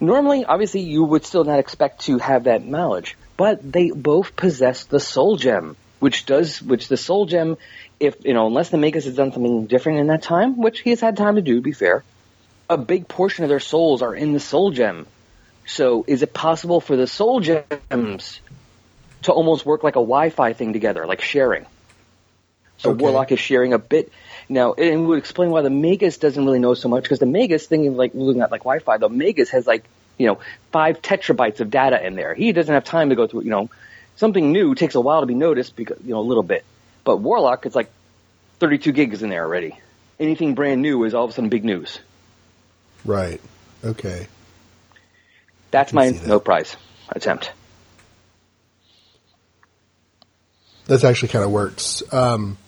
[0.00, 4.84] Normally, obviously, you would still not expect to have that knowledge, but they both possess
[4.84, 7.56] the soul gem, which does, which the soul gem,
[7.98, 10.90] if, you know, unless the Magus has done something different in that time, which he
[10.90, 12.04] has had time to do, to be fair,
[12.68, 15.06] a big portion of their souls are in the soul gem.
[15.66, 18.40] So is it possible for the soul gems
[19.22, 21.66] to almost work like a Wi-Fi thing together, like sharing?
[22.78, 23.02] So Okay.
[23.02, 24.12] Warlock is sharing a bit.
[24.48, 27.26] Now, and we would explain why the Magus doesn't really know so much, because the
[27.26, 29.84] Magus, thinking like looking at like Wi-Fi, the Magus has like,
[30.18, 30.38] you know,
[30.72, 32.34] five tetrabytes of data in there.
[32.34, 33.70] He doesn't have time to go through, you know,
[34.16, 36.64] something new takes a while to be noticed because, you know, a little bit.
[37.04, 37.90] But Warlock, it's like
[38.60, 39.78] 32 gigs in there already.
[40.18, 41.98] Anything brand new is all of a sudden big news.
[43.04, 43.40] Right.
[43.84, 44.28] Okay.
[45.70, 46.26] That's my that.
[46.26, 46.76] no prize
[47.10, 47.52] attempt.
[50.86, 52.02] That actually kind of works.
[52.12, 52.58] Um,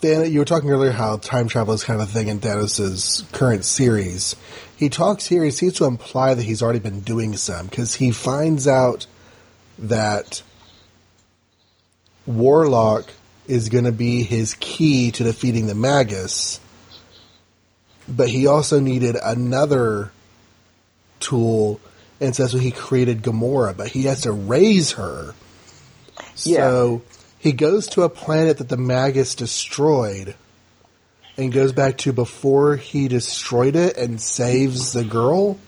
[0.00, 3.30] Than- you were talking earlier how time travel is kind of a thing in Thanos'
[3.32, 4.34] current series.
[4.76, 8.10] He talks here, he seems to imply that he's already been doing some, because he
[8.10, 9.06] finds out
[9.78, 10.42] that
[12.26, 13.10] Warlock
[13.46, 16.60] is going to be his key to defeating the Magus,
[18.08, 20.12] but he also needed another
[21.18, 21.78] tool,
[22.20, 25.34] and so that's when he created Gamora, but he has to raise her.
[26.34, 27.02] So
[27.40, 30.34] he goes to a planet that the Magus destroyed
[31.36, 35.58] and goes back to before he destroyed it and saves the girl.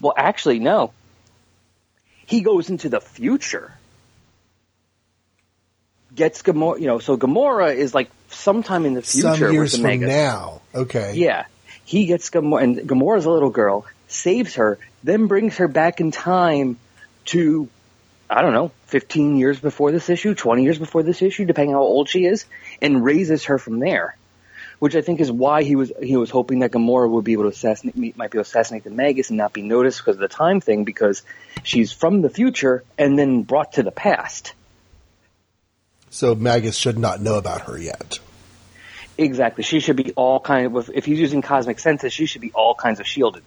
[0.00, 0.92] Well, actually, no.
[2.24, 3.72] He goes into the future.
[6.14, 9.82] Gets Gamora, you know, so Gamora is like sometime in the future Some years from
[9.84, 10.08] Magus.
[10.08, 10.62] now.
[10.74, 11.12] Okay.
[11.14, 11.44] Yeah.
[11.84, 16.10] He gets Gamora, and Gamora's a little girl, saves her, then brings her back in
[16.10, 16.78] time
[17.26, 17.68] to,
[18.30, 21.80] I don't know, 15 years before this issue, 20 years before this issue, depending on
[21.80, 22.44] how old she is,
[22.82, 24.16] and raises her from there.
[24.78, 27.44] Which I think is why he was he was hoping that Gamora would be able
[27.44, 30.20] to assassinate might be able to assassinate the Magus and not be noticed because of
[30.20, 31.24] the time thing because
[31.64, 34.54] she's from the future and then brought to the past.
[36.10, 38.20] So Magus should not know about her yet.
[39.18, 39.64] Exactly.
[39.64, 42.74] She should be all kind of, if he's using cosmic senses, she should be all
[42.74, 43.42] kinds of shielded.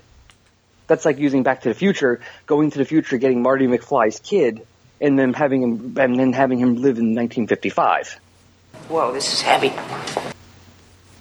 [0.88, 4.68] That's like using Back to the Future, going to the future, getting Marty McFly's kid,
[5.02, 8.20] and then having him, and then having him live in 1955.
[8.88, 9.74] Whoa, this is heavy.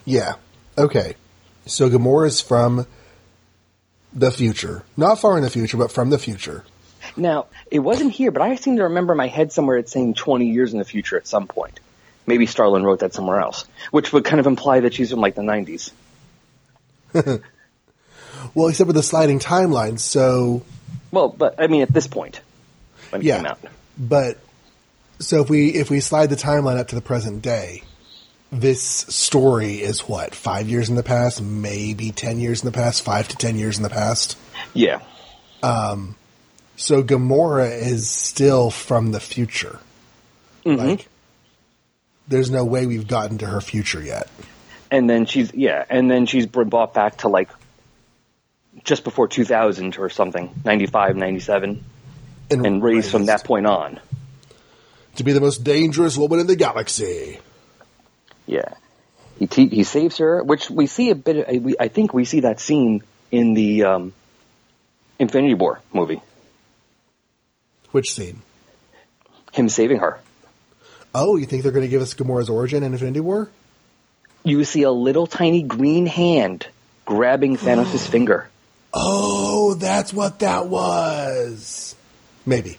[0.05, 0.35] Yeah.
[0.77, 1.17] Okay.
[1.67, 2.87] So Gamora is from
[4.13, 4.85] the future.
[4.97, 6.65] Not far in the future, but from the future.
[7.17, 10.15] Now, it wasn't here, but I seem to remember in my head somewhere it's saying
[10.15, 11.81] 20 years in the future at some point.
[12.27, 15.35] Maybe Starlin wrote that somewhere else, which would kind of imply that she's from like
[15.35, 15.91] the 90s.
[18.55, 20.63] Well, except with the sliding timeline, so
[21.13, 22.41] Well, but I mean at this point
[23.11, 23.37] when it Yeah.
[23.37, 23.59] came out.
[23.99, 24.39] but
[25.19, 27.83] so if we if we slide the timeline up to the present day,
[28.51, 33.03] this story is what, five years in the past, maybe ten years in the past,
[33.03, 34.37] five to ten years in the past.
[34.75, 35.01] Yeah.
[35.63, 36.17] Um.
[36.77, 39.79] So Gamora is still from the future.
[40.65, 41.07] Like
[42.29, 44.29] there's no way we've gotten to her future yet.
[44.91, 47.51] and then she's yeah, and then she's br- brought back to like
[48.85, 51.85] just before 2000 or something, 95, 97,
[52.51, 54.01] and raised from that point on.
[55.17, 57.39] to be the most dangerous woman in the galaxy.
[58.47, 58.75] Yeah,
[59.39, 61.49] he te- he saves her, which we see a bit.
[61.49, 64.13] Of, we, I think we see that scene in the um,
[65.19, 66.21] Infinity War movie,
[67.93, 68.43] Which scene?
[69.53, 70.21] him saving her.
[71.15, 73.51] Oh, you think they're going to give us Gamora's origin in Infinity War?
[74.45, 76.67] You see a little tiny green hand
[77.05, 78.49] grabbing Thanos' finger.
[78.95, 81.95] Oh, that's what that was.
[82.51, 82.79] Maybe.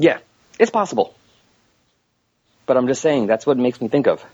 [0.00, 0.18] Yeah,
[0.58, 1.14] it's possible.
[2.66, 4.24] But I'm just saying that's what it makes me think of.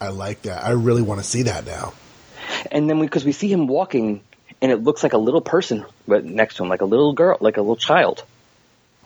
[0.00, 0.64] I like that.
[0.64, 1.92] I really want to see that now.
[2.70, 4.22] And then because we, see him walking,
[4.60, 7.36] and it looks like a little person but next to him, like a little girl,
[7.40, 8.24] like a little child.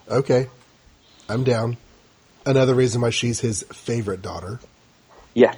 [0.07, 0.51] Okay.
[1.31, 1.79] I'm down.
[2.45, 4.61] Another reason why she's his favorite daughter.
[5.33, 5.55] Yeah,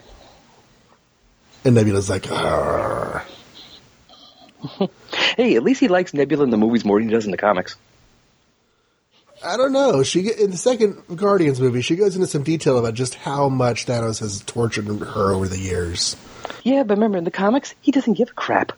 [1.65, 2.27] And Nebula's like.
[5.37, 7.37] Hey, at least he likes Nebula in the movies more than he does in the
[7.37, 7.77] comics.
[9.45, 10.03] I don't know.
[10.03, 13.87] She in the second Guardians movie, she goes into some detail about just how much
[13.87, 16.17] Thanos has tortured her over the years.
[16.65, 18.73] Yeah, but remember in the comics, he doesn't give a crap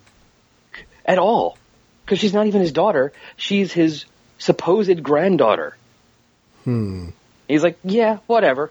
[1.05, 1.57] at all
[2.05, 4.05] because she's not even his daughter; she's his
[4.39, 5.77] supposed granddaughter.
[6.65, 7.11] Hmm.
[7.49, 8.71] He's like, yeah, whatever.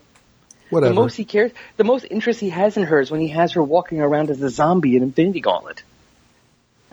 [0.69, 0.93] Whatever.
[0.93, 3.53] The most he cares, the most interest he has in her is when he has
[3.53, 5.83] her walking around as a zombie in Infinity Gauntlet.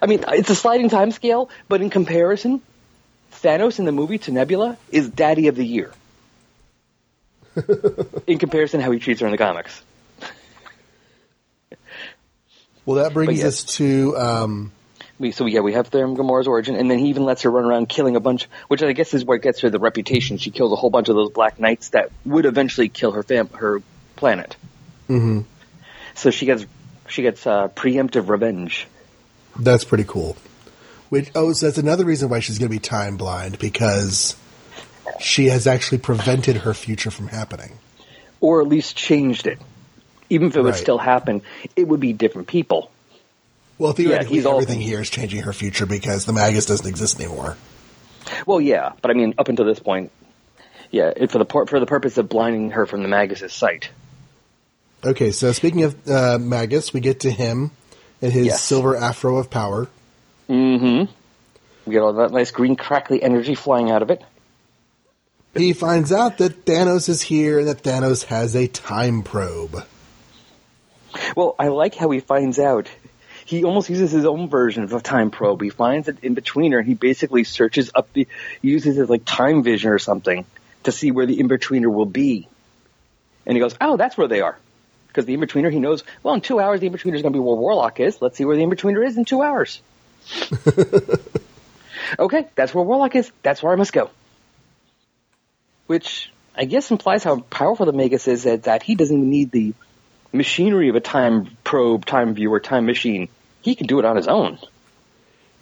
[0.00, 2.62] I mean, it's a sliding time scale, but in comparison,
[3.46, 5.92] Thanos in the movie to Nebula is Daddy of the Year.
[8.26, 9.82] in comparison, how he treats her in the comics.
[12.84, 14.72] well, that brings us to um,
[15.20, 17.64] We, so yeah, we have Theron Gamora's origin, and then he even lets her run
[17.64, 20.38] around killing a bunch, which I guess is what gets her the reputation.
[20.38, 23.50] She kills a whole bunch of those Black Knights that would eventually kill her fam-
[23.50, 23.80] her
[24.16, 24.56] planet.
[25.08, 25.42] Mm-hmm.
[26.16, 26.66] So she gets
[27.08, 28.88] she gets uh, preemptive revenge.
[29.56, 30.36] That's pretty cool.
[31.08, 34.34] Which oh, so that's another reason why she's going to be time blind because
[35.20, 37.72] she has actually prevented her future from happening.
[38.40, 39.58] or at least changed it.
[40.28, 40.80] Even if it would Right.
[40.80, 41.40] still happen,
[41.74, 42.90] it would be different people.
[43.78, 47.56] Well, theoretically, all- everything here is changing her future because the Magus doesn't exist anymore.
[48.46, 50.10] Well, yeah, but I mean, up until this point,
[50.90, 53.88] yeah, it, for the por- for the purpose of blinding her from the Magus' sight.
[55.04, 57.70] Okay, so speaking of uh, Magus, we get to him
[58.20, 58.62] and his Yes.
[58.62, 59.88] silver afro of power.
[60.48, 61.12] Mm-hmm.
[61.86, 64.22] We get all that nice green crackly energy flying out of it.
[65.54, 69.84] He finds out that Thanos is here and that Thanos has a time probe.
[71.34, 72.88] Well, I like how he finds out.
[73.46, 75.62] He almost uses his own version of a time probe.
[75.62, 78.28] He finds it in betweener and he basically searches up the,
[78.60, 80.44] uses his like time vision or something
[80.82, 82.48] to see where the in betweener will be.
[83.46, 84.58] And he goes, oh, that's where they are.
[85.08, 87.32] Because the in betweener, he knows, well, in two hours, the in betweener is going
[87.32, 88.20] to be where Warlock is.
[88.20, 89.80] Let's see where the in betweener is in two hours.
[92.18, 93.30] okay, that's where Warlock is.
[93.42, 94.10] That's where I must go.
[95.86, 99.50] Which I guess implies how powerful the Magus is that, that he doesn't even need
[99.50, 99.74] the
[100.32, 103.28] machinery of a time probe, time viewer, time machine.
[103.62, 104.58] He can do it on his own.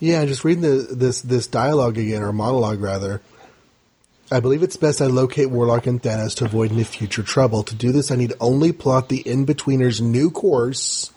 [0.01, 3.23] Yeah, just reading the, this this dialogue again, or monologue rather.
[4.31, 7.63] I believe it's best I locate Warlock and Thanos to avoid any future trouble.
[7.63, 11.13] To do this, I need only plot the in-betweener's new course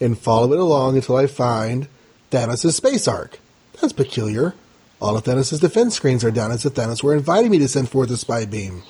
[0.00, 1.88] and follow it along until I find
[2.30, 3.38] Thanos' space ark.
[3.80, 4.54] That's peculiar.
[5.00, 7.88] All of Thanos' defense screens are down as if Thanos were inviting me to send
[7.88, 8.82] forth a spy beam.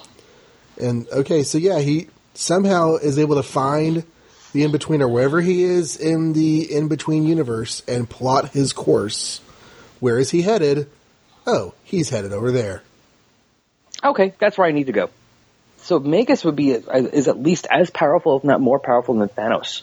[0.81, 4.05] And okay, so yeah, he somehow is able to find
[4.53, 9.41] the in betweener wherever he is in the in between universe and plot his course.
[10.01, 10.89] Where is he headed?
[11.47, 12.83] Oh, he's headed over there.
[14.03, 15.11] Okay, that's where I need to go.
[15.79, 19.83] So Magus would be is at least as powerful, if not more powerful, than Thanos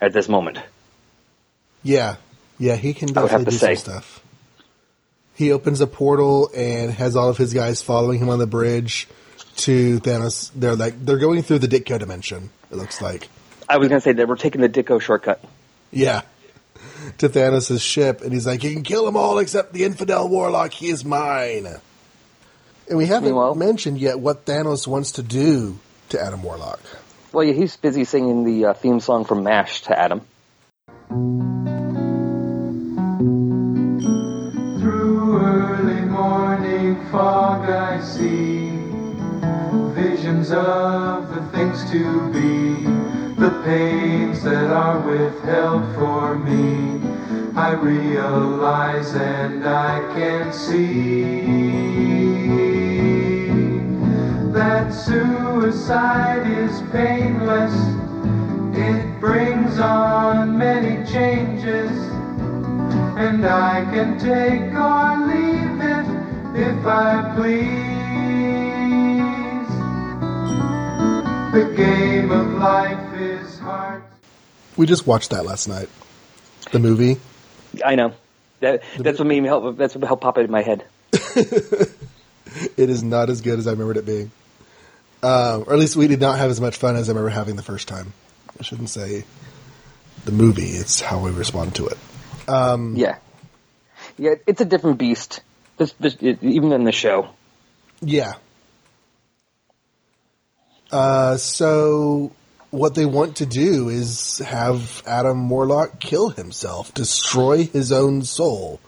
[0.00, 0.58] at this moment.
[1.82, 2.16] Yeah,
[2.58, 3.74] yeah, he can I would have definitely do say.
[3.76, 4.22] some stuff.
[5.34, 9.06] He opens a portal and has all of his guys following him on the bridge
[9.58, 10.50] to Thanos.
[10.54, 12.50] They're like they're going through the Ditko dimension.
[12.70, 13.28] It looks like.
[13.68, 15.42] I was going to say that we're taking the Ditko shortcut.
[15.92, 16.22] Yeah.
[17.18, 20.72] To Thanos' ship, and he's like, You can kill them all except the infidel warlock,
[20.72, 21.66] he is mine.
[22.88, 25.78] And we haven't Meanwhile- mentioned yet what Thanos wants to do
[26.08, 26.80] to Adam Warlock.
[27.32, 30.22] Well, yeah, he's busy singing the uh, theme song from MASH to Adam.
[37.10, 38.68] Fog I see
[39.94, 42.84] visions of the things to be,
[43.40, 47.00] the pains that are withheld for me.
[47.56, 51.78] I realize and I can see
[54.52, 57.74] that suicide is painless.
[58.76, 61.90] It brings on many changes.
[63.16, 65.47] And I can take or leave
[66.58, 67.98] if I please.
[71.52, 74.02] The game of life is hard.
[74.76, 75.88] We just watched that last night.
[76.72, 77.18] The movie.
[77.84, 78.12] I know.
[78.60, 79.76] That, that's what made me help.
[79.76, 80.84] That's what helped pop it in my head.
[82.76, 84.30] It is not as good as I remembered it being.
[85.22, 87.56] Um, or at least we did not have as much fun as I remember having
[87.56, 88.12] the first time.
[88.58, 89.24] I shouldn't say
[90.24, 91.98] the movie, it's how we respond to it.
[92.48, 93.18] Yeah,
[94.16, 95.42] yeah, it's a different beast.
[95.78, 97.30] This, this, even in the show.
[98.00, 98.34] Yeah.
[100.90, 102.32] Uh, so
[102.70, 108.80] what they want to do is have Adam Warlock kill himself, destroy his own soul.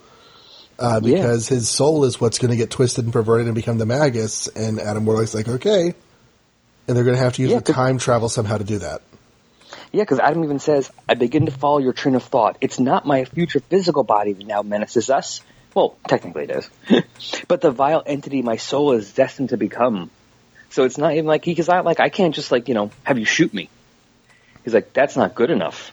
[0.79, 1.17] Uh, Yeah.
[1.17, 4.49] because his soul is what's going to get twisted and perverted and become the Magus,
[4.49, 5.95] and Adam Warlock's like, okay.
[6.89, 9.03] And they're going to have to use Yeah, time travel somehow to do that.
[9.93, 12.57] Yeah, because Adam even says, "I begin to follow your train of thought.
[12.61, 15.43] It's not my future physical body that now menaces us.
[15.75, 20.11] Well, technically it is, but the vile entity my soul is destined to become.
[20.71, 23.19] So it's not even like he's not like I can't just like you know have
[23.19, 23.69] you shoot me.
[24.65, 25.93] He's like that's not good enough.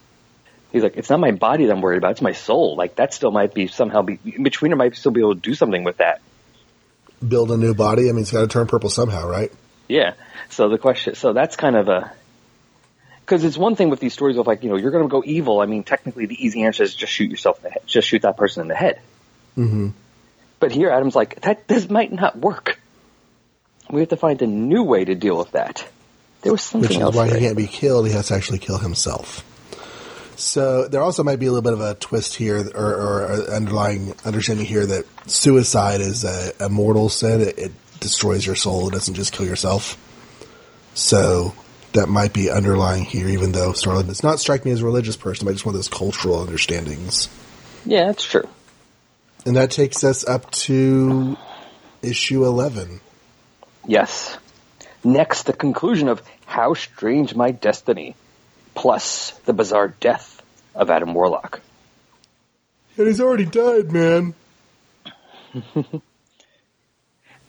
[0.72, 2.12] He's like it's not my body that I'm worried about.
[2.12, 2.76] It's my soul.
[2.76, 4.76] Like that still might be somehow be in between.
[4.78, 6.22] might still be able to do something with that.
[7.26, 8.10] Build a new body.
[8.10, 9.52] I mean, it's got to turn purple somehow, right?
[9.88, 10.14] Yeah.
[10.50, 12.14] So the question, so that's kind of a,
[13.22, 15.24] because it's one thing with these stories of like, you know, you're going to go
[15.26, 15.60] evil.
[15.60, 17.82] I mean, technically the easy answer is just shoot yourself in the head.
[17.86, 19.02] Just shoot that person in the head.
[19.58, 19.90] Mm-hmm.
[20.60, 22.80] But here Adam's like, that, this might not work.
[23.90, 25.88] We have to find a new way to deal with that.
[26.42, 27.16] There was something Which else.
[27.16, 28.08] why he can't be killed.
[28.08, 29.44] He has to actually kill himself.
[30.36, 34.14] So there also might be a little bit of a twist here, or, or underlying
[34.24, 37.42] understanding here that suicide is a, a mortal sin.
[37.42, 38.90] It, it destroys your soul.
[38.90, 39.98] It doesn't just kill yourself.
[40.94, 41.56] So
[41.94, 45.16] that might be underlying here, even though Starlin does not strike me as a religious
[45.16, 47.30] person, but just one of those cultural understandings.
[47.86, 48.48] Yeah, that's true.
[49.48, 51.38] And that takes us up to
[52.02, 53.00] issue 11.
[53.88, 54.38] Yes.
[55.06, 58.18] Next, the conclusion of How Strange My Destiny,
[58.76, 60.42] plus the bizarre death
[60.76, 61.62] of Adam Warlock.
[62.98, 64.34] And he's already died, man.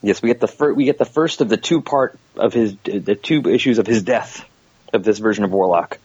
[0.01, 2.77] Yes, we get the fir- we get the first of the two part of his
[2.85, 4.45] the two issues of his death
[4.93, 5.99] of this version of Warlock.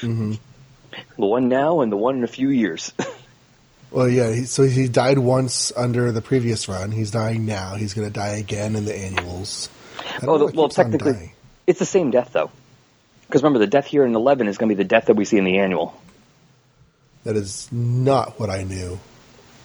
[0.00, 0.34] hmm
[1.18, 2.92] The one now and the one in a few years.
[3.94, 4.32] Well, yeah.
[4.32, 6.90] He, so he died once under the previous run.
[6.90, 7.76] He's dying now.
[7.76, 9.68] He's going to die again in the annuals.
[10.20, 11.32] Oh, the, well, technically,
[11.64, 12.50] it's the same death though,
[13.28, 15.24] Because remember, the death here in 11 is going to be the death that we
[15.24, 15.94] see in the annual.
[17.22, 18.98] That is not what I knew.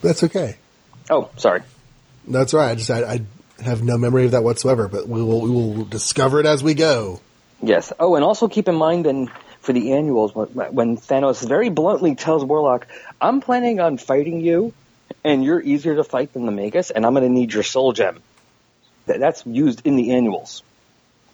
[0.00, 0.56] That's okay.
[1.10, 1.62] Oh, sorry.
[2.26, 2.70] That's right.
[2.70, 3.20] I just I, I
[3.62, 4.86] have no memory of that whatsoever.
[4.86, 7.20] But we will we will discover it as we go.
[7.60, 7.92] Yes.
[7.98, 9.28] Oh, and also keep in mind then
[9.70, 12.88] for the annuals when, when Thanos very bluntly tells Warlock,
[13.20, 14.72] "I'm planning on fighting you,
[15.22, 17.92] and you're easier to fight than the Magus, and I'm going to need your soul
[17.92, 18.20] gem."
[19.06, 20.64] That, that's used in the annuals,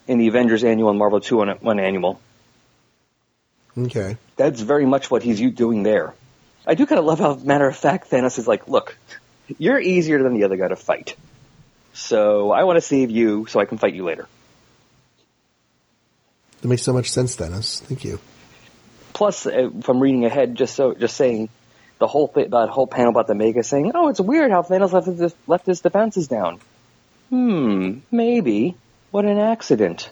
[0.06, 2.20] in the Avengers annual and Marvel Two on one annual.
[3.78, 4.18] Okay.
[4.36, 6.12] That's very much what he's doing there.
[6.66, 8.98] I do kind of love how, matter of fact, Thanos is like, "Look,
[9.56, 11.16] you're easier than the other guy to fight,
[11.94, 14.28] so I want to save you so I can fight you later."
[16.62, 17.80] That makes so much sense, Dennis.
[17.80, 18.18] Thank you.
[19.12, 21.48] plus uh, from reading ahead, just so just saying
[21.98, 24.92] the whole th- that whole panel about the Magus saying, "Oh, it's weird how Thanos
[24.92, 26.60] left his left his defenses down."
[27.30, 28.76] Hmm, maybe.
[29.10, 30.08] What an accident.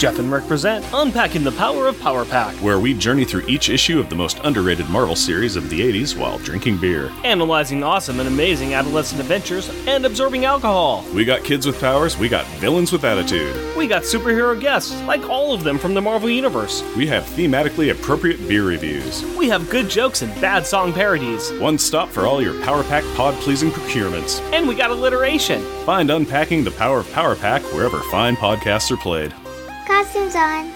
[0.00, 3.68] Jeff and Rick present Unpacking the Power of Power Pack, where we journey through each
[3.68, 7.12] issue of the most underrated Marvel series of the 80s while drinking beer.
[7.22, 11.04] analyzing awesome and amazing adolescent adventures and absorbing alcohol.
[11.14, 13.76] We got kids with powers, we got villains with attitude.
[13.76, 16.82] We got superhero guests, like all of them from the Marvel Universe.
[16.96, 19.22] We have thematically appropriate beer reviews.
[19.36, 21.52] We have good jokes and bad song parodies.
[21.58, 24.40] One stop for all your Power Pack pod pleasing procurements.
[24.54, 25.62] And we got alliteration.
[25.84, 29.34] Find Unpacking the Power of Power Pack wherever fine podcasts are played.
[29.90, 30.72] Costumes on.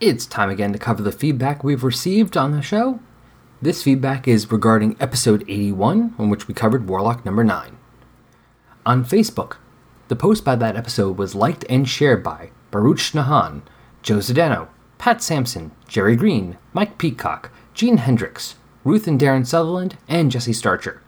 [0.00, 3.00] It's time again to cover the feedback we've received on the show.
[3.60, 7.76] This feedback is regarding episode 81, in which we covered Warlock number 9.
[8.86, 9.56] On Facebook,
[10.06, 13.62] the post by that episode was liked and shared by Baruch Nahan,
[14.02, 14.68] Joe Zdeno,
[14.98, 21.02] Pat Sampson, Jerry Green, Mike Peacock, Gene Hendricks, Ruth and Darren Sutherland, and Jesse Starcher.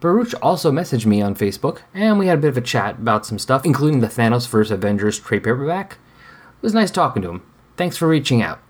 [0.00, 3.26] Baruch also messaged me on Facebook, and we had a bit of a chat about
[3.26, 4.70] some stuff, including the Thanos vs.
[4.70, 5.92] Avengers trade paperback.
[5.92, 7.42] It was nice talking to him.
[7.76, 8.60] Thanks for reaching out.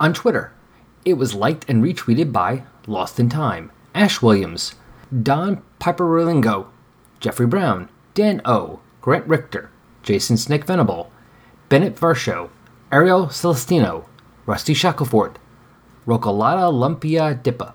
[0.00, 0.52] On Twitter,
[1.04, 4.76] it was liked and retweeted by Lost in Time, Ash Williams,
[5.22, 6.68] Don Piperolingo,
[7.20, 9.70] Jeffrey Brown, Dan O, Grant Richter,
[10.02, 11.10] Jason Snick Venable,
[11.68, 12.48] Bennett Varsho,
[12.90, 14.06] Ariel Celestino,
[14.46, 15.36] Rusty Shackleford,
[16.06, 17.74] Rocolata Lumpia Dippa,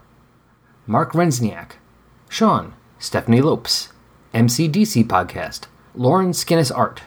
[0.85, 1.73] Mark Rensniak,
[2.27, 3.93] Sean, Stephanie Lopes,
[4.33, 7.01] MCDC Podcast, Lauren Skinnis Art,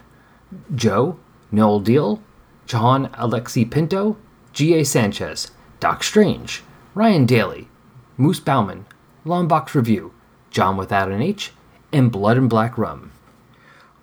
[0.75, 1.19] Joe,
[1.53, 2.23] Noel Deal,
[2.67, 4.17] Jahan Alexi Pinto,
[4.55, 4.85] G.A.
[4.85, 6.63] Sanchez, Doc Strange,
[6.95, 7.69] Ryan Daly,
[8.17, 8.87] Moose Bauman,
[9.27, 10.15] Longbox Review,
[10.51, 11.53] John Without an H,
[11.93, 13.13] and Blood and Black Rum.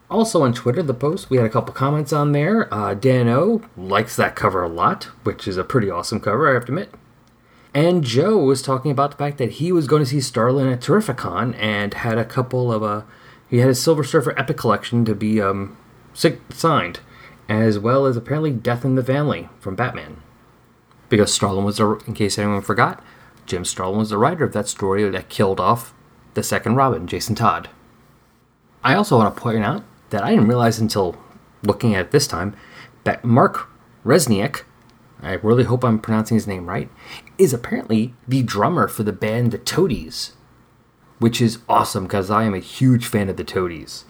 [0.08, 2.72] Also on Twitter, the post, we had a couple comments on there.
[2.72, 6.54] Uh, Dan O likes that cover a lot, which is a pretty awesome cover, I
[6.54, 6.94] have to admit.
[7.74, 10.82] And Joe was talking about the fact that he was going to see Starlin at
[10.82, 13.02] Terrificon and had a couple of uh,
[13.50, 15.78] he had his Silver Surfer Epic collection to be um,
[16.14, 17.00] signed,
[17.50, 20.22] as well as apparently Death in the Family from Batman.
[21.10, 23.04] Because Starlin was, the, in case anyone forgot,
[23.46, 25.94] Jim Starlin was the writer of that story that killed off
[26.34, 27.70] the second Robin, Jason Todd.
[28.84, 31.16] I also want to point out that I didn't realize until
[31.62, 32.56] looking at it this time
[33.04, 33.70] that Mark
[34.06, 34.64] Resniak,
[35.24, 36.90] I really hope I'm pronouncing his name right,
[37.38, 40.34] is apparently the drummer for the band The Toadies,
[41.20, 44.04] which is awesome because I am a huge fan of The Toadies.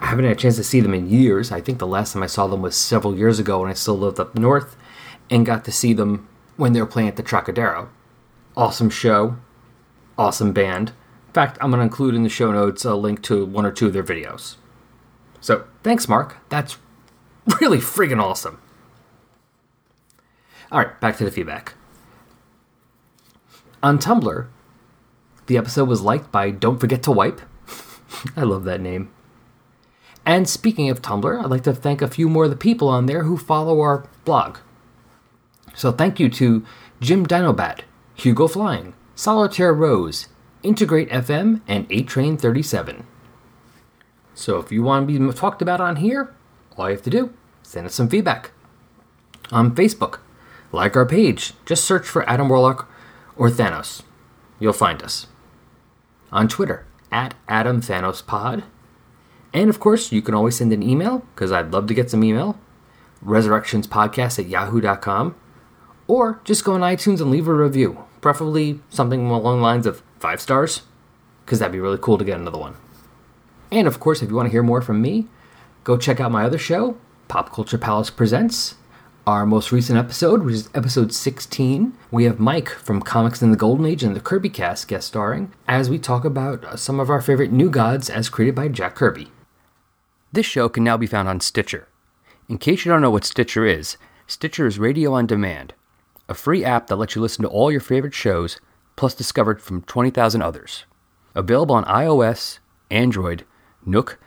[0.00, 1.52] I haven't had a chance to see them in years.
[1.52, 3.98] I think the last time I saw them was several years ago when I still
[3.98, 4.76] lived up north
[5.30, 7.88] and got to see them when they were playing at the Trocadero.
[8.56, 9.36] Awesome show,
[10.16, 10.90] awesome band.
[11.28, 13.70] In fact, I'm going to include in the show notes a link to one or
[13.70, 14.56] two of their videos.
[15.40, 16.36] So, thanks, Mark.
[16.48, 16.78] That's
[17.60, 18.61] really friggin' awesome.
[20.72, 21.74] Alright, back to the feedback.
[23.82, 24.46] On Tumblr,
[25.46, 27.42] the episode was liked by Don't Forget to Wipe.
[28.36, 29.12] I love that name.
[30.24, 33.04] And speaking of Tumblr, I'd like to thank a few more of the people on
[33.04, 34.58] there who follow our blog.
[35.74, 36.64] So thank you to
[37.00, 37.80] Jim Dinobat,
[38.14, 40.28] Hugo Flying, Solitaire Rose,
[40.62, 43.04] Integrate FM, and 8 Train 37.
[44.32, 46.34] So if you want to be talked about on here,
[46.78, 48.52] all you have to do, send us some feedback.
[49.50, 50.20] On Facebook,
[50.72, 52.90] like our page, just search for Adam Warlock
[53.36, 54.02] or Thanos.
[54.58, 55.26] You'll find us.
[56.30, 58.64] On Twitter, at Adam Thanos Pod.
[59.52, 62.24] And of course, you can always send an email, because I'd love to get some
[62.24, 62.58] email.
[63.24, 65.36] Resurrectionspodcast at yahoo.com.
[66.08, 68.04] Or just go on iTunes and leave a review.
[68.20, 70.82] Preferably something along the lines of five stars,
[71.44, 72.76] because that'd be really cool to get another one.
[73.70, 75.26] And of course, if you want to hear more from me,
[75.84, 76.96] go check out my other show,
[77.28, 78.76] Pop Culture Palace Presents.
[79.24, 83.56] Our most recent episode, which is episode 16, we have Mike from Comics in the
[83.56, 87.20] Golden Age and the Kirby Cast guest starring as we talk about some of our
[87.20, 89.28] favorite new gods as created by Jack Kirby.
[90.32, 91.86] This show can now be found on Stitcher.
[92.48, 93.96] In case you don't know what Stitcher is,
[94.26, 95.74] Stitcher is radio on demand,
[96.28, 98.60] a free app that lets you listen to all your favorite shows,
[98.96, 100.84] plus discovered from 20,000 others.
[101.36, 102.58] Available on iOS,
[102.90, 103.44] Android,
[103.86, 104.18] Nook,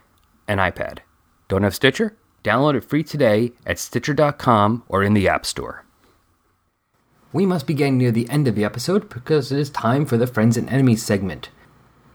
[0.48, 1.00] and iPad.
[1.50, 2.16] Don't have Stitcher?
[2.46, 5.84] Download it free today at Stitcher.com or in the App Store.
[7.34, 10.16] We must be getting near the end of the episode because it is time for
[10.16, 11.50] the Friends and Enemies segment.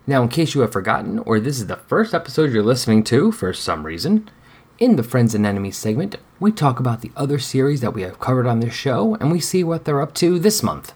[0.07, 3.33] Now, in case you have forgotten, or this is the first episode you're listening to
[3.33, 4.31] for some reason,
[4.79, 8.21] in the Friends and Enemies segment, we talk about the other series that we have
[8.21, 10.93] covered on this show and we see what they're up to this month.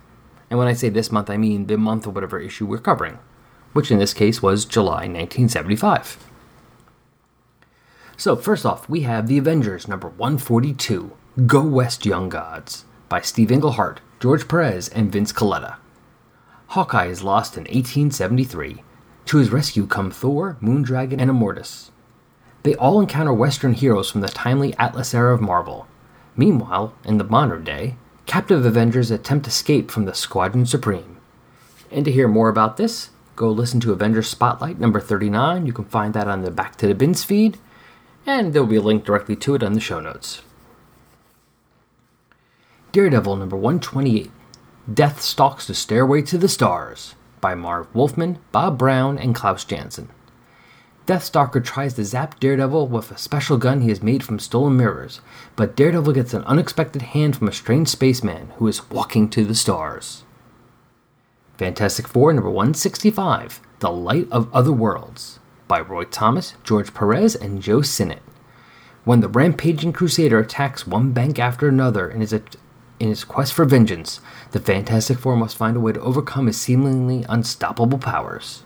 [0.49, 3.19] And when I say this month, I mean the month of whatever issue we're covering,
[3.73, 6.31] which in this case was July 1975.
[8.17, 11.13] So, first off, we have The Avengers number 142
[11.47, 15.77] Go West Young Gods by Steve Englehart, George Perez, and Vince Colletta.
[16.69, 18.83] Hawkeye is lost in 1873.
[19.27, 21.91] To his rescue come Thor, Moondragon, and Immortus.
[22.63, 25.89] They all encounter Western heroes from the timely Atlas era of Marvel.
[26.37, 27.97] Meanwhile, in the modern day,
[28.27, 31.19] captive Avengers attempt escape from the Squadron Supreme.
[31.91, 35.67] And to hear more about this, go listen to Avengers Spotlight number 39.
[35.67, 37.59] You can find that on the Back to the Bins feed,
[38.27, 40.43] and there will be a link directly to it on the show notes.
[42.93, 44.31] Daredevil number 128
[44.93, 50.09] Death Stalks the Stairway to the Stars by Marv Wolfman, Bob Brown, and Klaus Janson.
[51.07, 55.21] Deathstalker tries to zap Daredevil with a special gun he has made from stolen mirrors,
[55.55, 59.55] but Daredevil gets an unexpected hand from a strange spaceman who is walking to the
[59.55, 60.25] stars.
[61.59, 65.39] Fantastic Four number 165 The Light of Other Worlds
[65.69, 68.23] by Roy Thomas, George Perez, and Joe Sinnott.
[69.05, 73.65] When the rampaging crusader attacks one bank after another in his, in his quest for
[73.65, 74.21] vengeance,
[74.53, 78.63] the Fantastic Four must find a way to overcome his seemingly unstoppable powers.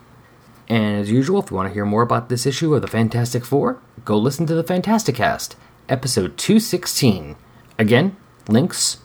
[0.68, 3.44] And as usual, if you want to hear more about this issue of the Fantastic
[3.44, 5.57] Four, go listen to the Fantasticast,
[5.88, 7.36] episode 216.
[7.78, 8.16] Again,
[8.49, 8.99] links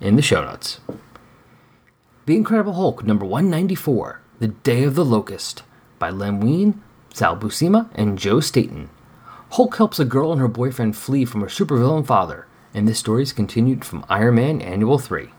[0.00, 0.80] in the show notes.
[2.26, 5.62] The Incredible Hulk, number 194, The Day of the Locust,
[5.98, 6.82] by Len Wein,
[7.16, 8.90] Sal Buscema, and Joe Staton.
[9.52, 13.22] Hulk helps a girl and her boyfriend flee from her supervillain father, and this story
[13.22, 15.30] is continued from Iron Man Annual 3.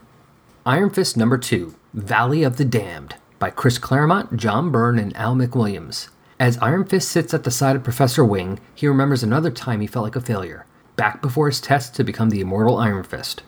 [0.65, 5.35] Iron Fist number 2, Valley of the Damned, by Chris Claremont, John Byrne, and Al
[5.35, 6.09] McWilliams.
[6.39, 9.85] As Iron Fist sits at the side of Professor Wing, he remembers another time he
[9.85, 10.65] felt like a failure,
[10.95, 13.43] back before his test to become the immortal Iron Fist.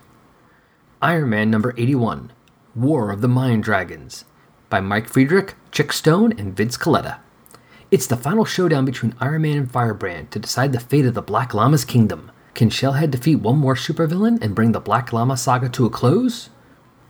[1.02, 2.32] Iron Man number 81,
[2.76, 4.26] War of the Mind Dragons,
[4.70, 7.22] by Mike Friedrich, Chic Stone, and Vince Colletta.
[7.92, 11.24] It's the final showdown between Iron Man and Firebrand to decide the fate of the
[11.24, 12.30] Black Lama's kingdom.
[12.54, 16.52] Can Shellhead defeat one more supervillain and bring the Black Llama saga to a close?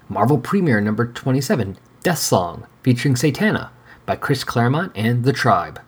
[0.07, 3.71] Marvel Premiere number 27, Death Song, featuring Satana,
[4.05, 5.81] by Chris Claremont and The Tribe.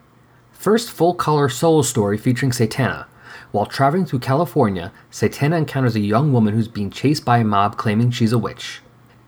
[0.51, 3.05] First full color solo story featuring Satana.
[3.51, 7.77] While traveling through California, Satana encounters a young woman who's being chased by a mob
[7.77, 8.81] claiming she's a witch.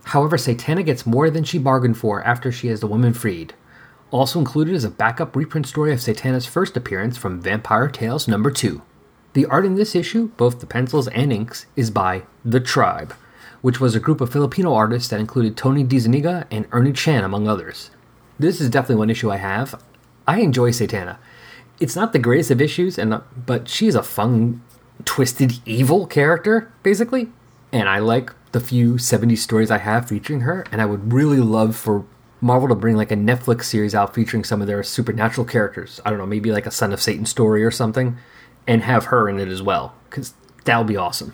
[0.04, 3.54] However, Satana gets more than she bargained for after she has the woman freed.
[4.14, 8.52] Also included is a backup reprint story of Satana's first appearance from Vampire Tales number
[8.52, 8.80] 2.
[9.34, 13.16] The art in this issue, both the pencils and inks, is by The Tribe,
[13.64, 17.48] which was a group of Filipino artists that included Tony DeZuniga and Ernie Chan, among
[17.48, 17.90] others.
[18.38, 19.84] This is definitely one issue I have.
[20.28, 21.18] I enjoy Satana.
[21.80, 24.62] It's not the greatest of issues, and but she's a fun,
[25.06, 27.32] twisted, evil character, basically.
[27.72, 31.40] And I like the few 70s stories I have featuring her, and I would really
[31.40, 32.06] love for
[32.44, 36.02] Marvel to bring like a Netflix series out featuring some of their supernatural characters.
[36.06, 38.18] I don't know, maybe like a Son of Satan story or something,
[38.68, 40.34] and have her in it as well, because
[40.66, 41.34] that would be awesome.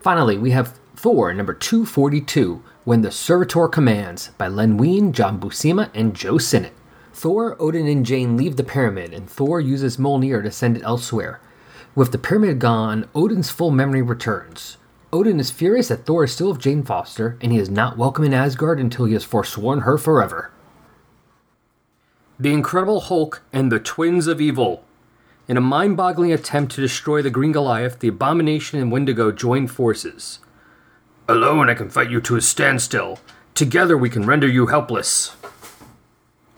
[0.00, 5.90] Finally, we have Thor number 242, When the Servitor Commands, by Len Wein, John Buscema,
[5.92, 6.72] and Joe Sinnott.
[7.12, 11.38] Thor, Odin, and Jane leave the pyramid, and Thor uses Mjolnir to send it elsewhere.
[11.94, 14.78] With the pyramid gone, Odin's full memory returns.
[15.16, 18.22] Odin is furious that Thor is still with Jane Foster, and he is not welcome
[18.22, 20.50] in Asgard until he has forsworn her forever.
[22.38, 24.84] The Incredible Hulk and the Twins of Evil.
[25.48, 29.68] In a mind boggling attempt to destroy the Green Goliath, the Abomination and Wendigo join
[29.68, 30.40] forces.
[31.26, 33.18] Alone I can fight you to a standstill.
[33.54, 35.34] Together we can render you helpless.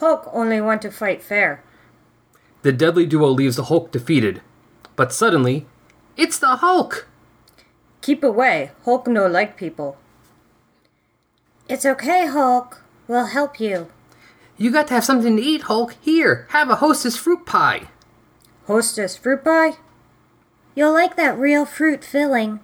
[0.00, 1.62] Hulk only want to fight fair.
[2.62, 4.42] The deadly duo leaves the Hulk defeated.
[4.96, 5.66] But suddenly,
[6.16, 7.06] it's the Hulk!
[8.08, 8.70] Keep away.
[8.86, 9.98] Hulk no like people.
[11.68, 12.82] It's okay, Hulk.
[13.06, 13.88] We'll help you.
[14.56, 15.94] You got to have something to eat, Hulk.
[16.00, 17.88] Here, have a hostess fruit pie.
[18.66, 19.72] Hostess fruit pie?
[20.74, 22.60] You'll like that real fruit filling.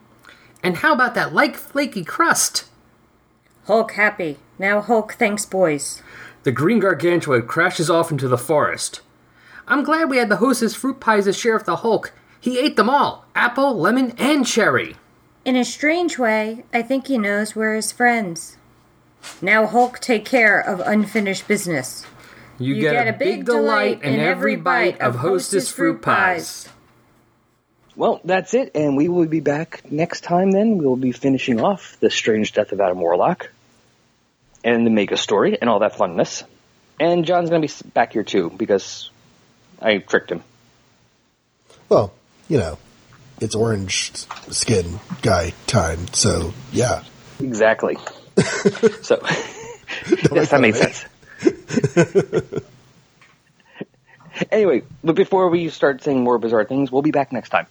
[0.63, 2.65] And how about that light flaky crust?
[3.67, 4.39] Hulk happy.
[4.59, 6.03] Now Hulk thanks boys.
[6.45, 9.03] The green gargantua crashes off into the forest.
[9.69, 12.15] I'm glad we had the hostess fruit pies to share with the Hulk.
[12.41, 14.97] He ate them all apple, lemon, and cherry.
[15.45, 18.57] In a strange way, I think he knows we're his friends.
[19.43, 22.07] Now, Hulk, take care of unfinished business.
[22.59, 26.69] You, get, a big delight in every bite of Hostess fruit pies.
[27.97, 30.79] Well, that's it, and we will be back next time then.
[30.79, 33.51] We'll be finishing off The Strange Death of Adam Warlock
[34.63, 36.45] and the Mega Story and all that funness.
[36.99, 39.11] And Jon's going to be back here too because
[39.81, 40.43] I tricked him.
[41.89, 42.13] Well,
[42.49, 42.79] you know,
[43.41, 44.13] it's orange
[44.51, 47.03] skin guy time, so yeah.
[47.41, 47.97] Exactly.
[49.03, 49.21] so,
[50.33, 51.05] yes, that made sense.
[54.51, 57.67] anyway, but before we start saying more bizarre things, we'll be back next time.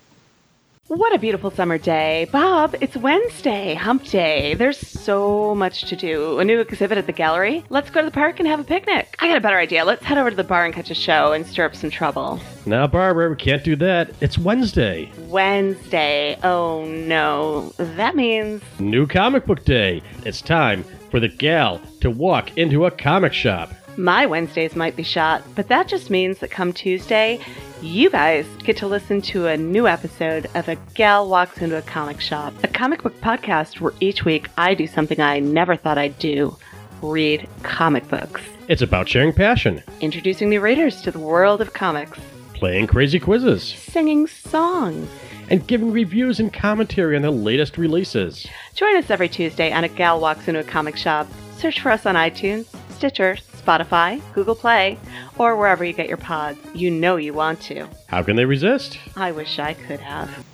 [0.88, 2.27] What a beautiful summer day.
[2.29, 4.53] Bob, it's Wednesday, hump day.
[4.53, 6.39] There's so much to do.
[6.39, 7.63] A new exhibit at the gallery.
[7.69, 9.15] Let's go to the park and have a picnic.
[9.19, 9.86] I got a better idea.
[9.86, 12.38] Let's head over to the bar and catch a show and stir up some trouble.
[12.65, 14.11] Now, Barbara, we can't do that.
[14.19, 15.09] It's Wednesday.
[15.29, 16.38] Wednesday.
[16.43, 17.69] Oh no.
[17.77, 18.61] That means.
[18.77, 20.03] New comic book day.
[20.25, 23.71] It's time for the gal to walk into a comic shop.
[23.95, 27.39] My Wednesdays might be shot, but that just means that come Tuesday,
[27.84, 31.81] you guys get to listen to a new episode of A Gal Walks Into a
[31.81, 35.97] Comic Shop, a comic book podcast where each week I do something I never thought
[35.97, 36.55] I'd do
[37.01, 38.41] read comic books.
[38.69, 42.17] It's about sharing passion, Introducing new readers to the world of comics,
[42.53, 45.09] playing crazy quizzes, singing songs.
[45.49, 48.47] and giving reviews and commentary on the latest releases.
[48.75, 51.27] Join us every Tuesday on A Gal Walks Into a Comic Shop.
[51.57, 54.97] Search for us on iTunes, Stitcher, Spotify, Google Play,
[55.38, 56.59] or wherever you get your pods.
[56.74, 57.88] You know you want to.
[58.07, 58.97] How can they resist?
[59.16, 60.45] I wish I could have.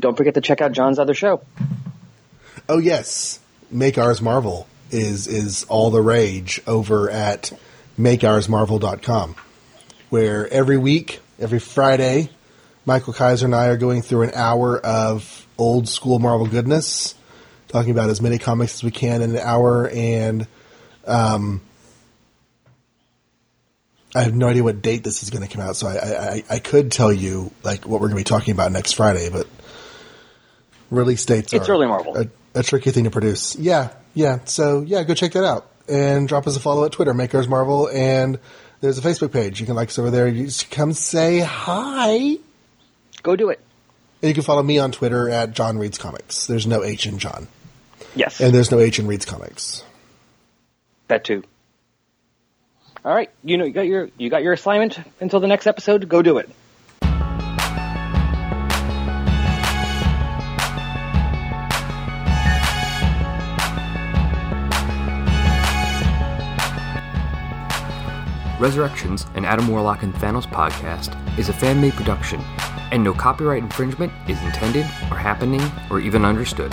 [0.00, 1.42] Don't forget to check out Jon's other show.
[2.68, 3.40] Oh yes,
[3.70, 7.52] Make Ours Marvel is is all the rage over at
[7.98, 9.36] makeoursmarvel.com,
[10.10, 12.30] where every week, every Friday,
[12.84, 17.14] Michael Kaiser and I are going through an hour of old school Marvel goodness,
[17.68, 20.46] talking about as many comics as we can in an hour, and
[21.06, 21.60] um,
[24.16, 25.92] I have no idea what date this is going to come out, so I,
[26.36, 29.28] I, I could tell you like what we're going to be talking about next Friday,
[29.30, 29.46] but
[30.90, 32.16] release dates It's are early Marvel.
[32.16, 32.26] a,
[32.58, 33.56] a tricky thing to produce.
[33.56, 34.40] Yeah, yeah.
[34.44, 37.48] So yeah, go check that out and drop us a follow at Twitter, Make Ours
[37.48, 38.38] Marvel, and
[38.80, 39.60] there's a Facebook page.
[39.60, 40.28] You can like us over there.
[40.28, 42.36] You just come say hi.
[43.22, 43.60] Go do it.
[44.22, 46.46] And you can follow me on Twitter at Jon Reads Comics.
[46.46, 47.48] There's no H in Jon,
[48.14, 49.84] Yes, and there's no H in Reads Comics.
[51.08, 51.42] that too.
[53.06, 56.08] All right, you know you got your you got your assignment until the next episode.
[56.08, 56.50] Go do it.
[68.58, 72.40] Resurrections, an Adam Warlock and Thanos podcast, is a fan made production,
[72.90, 74.82] and no copyright infringement is intended,
[75.12, 76.72] or happening, or even understood.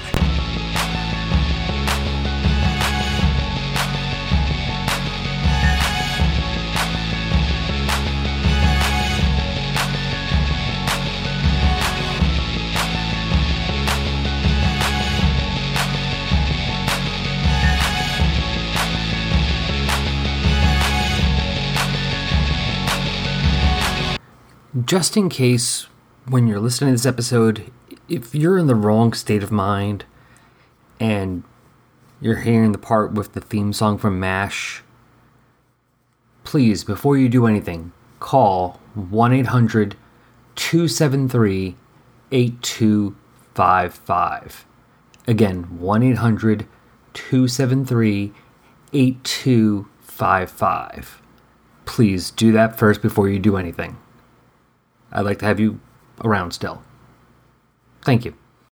[24.91, 25.87] Just in case,
[26.27, 27.71] when you're listening to this episode,
[28.09, 30.03] if you're in the wrong state of mind
[30.99, 31.45] and
[32.19, 34.83] you're hearing the part with the theme song from MASH,
[36.43, 39.95] please, before you do anything, call 1 800
[40.55, 41.77] 273
[42.33, 44.65] 8255.
[45.25, 46.67] Again, 1 800
[47.13, 48.33] 273
[48.91, 51.21] 8255.
[51.85, 53.95] Please do that first before you do anything.
[55.11, 55.79] I'd like to have you
[56.23, 56.81] around still.
[58.03, 58.33] Thank you.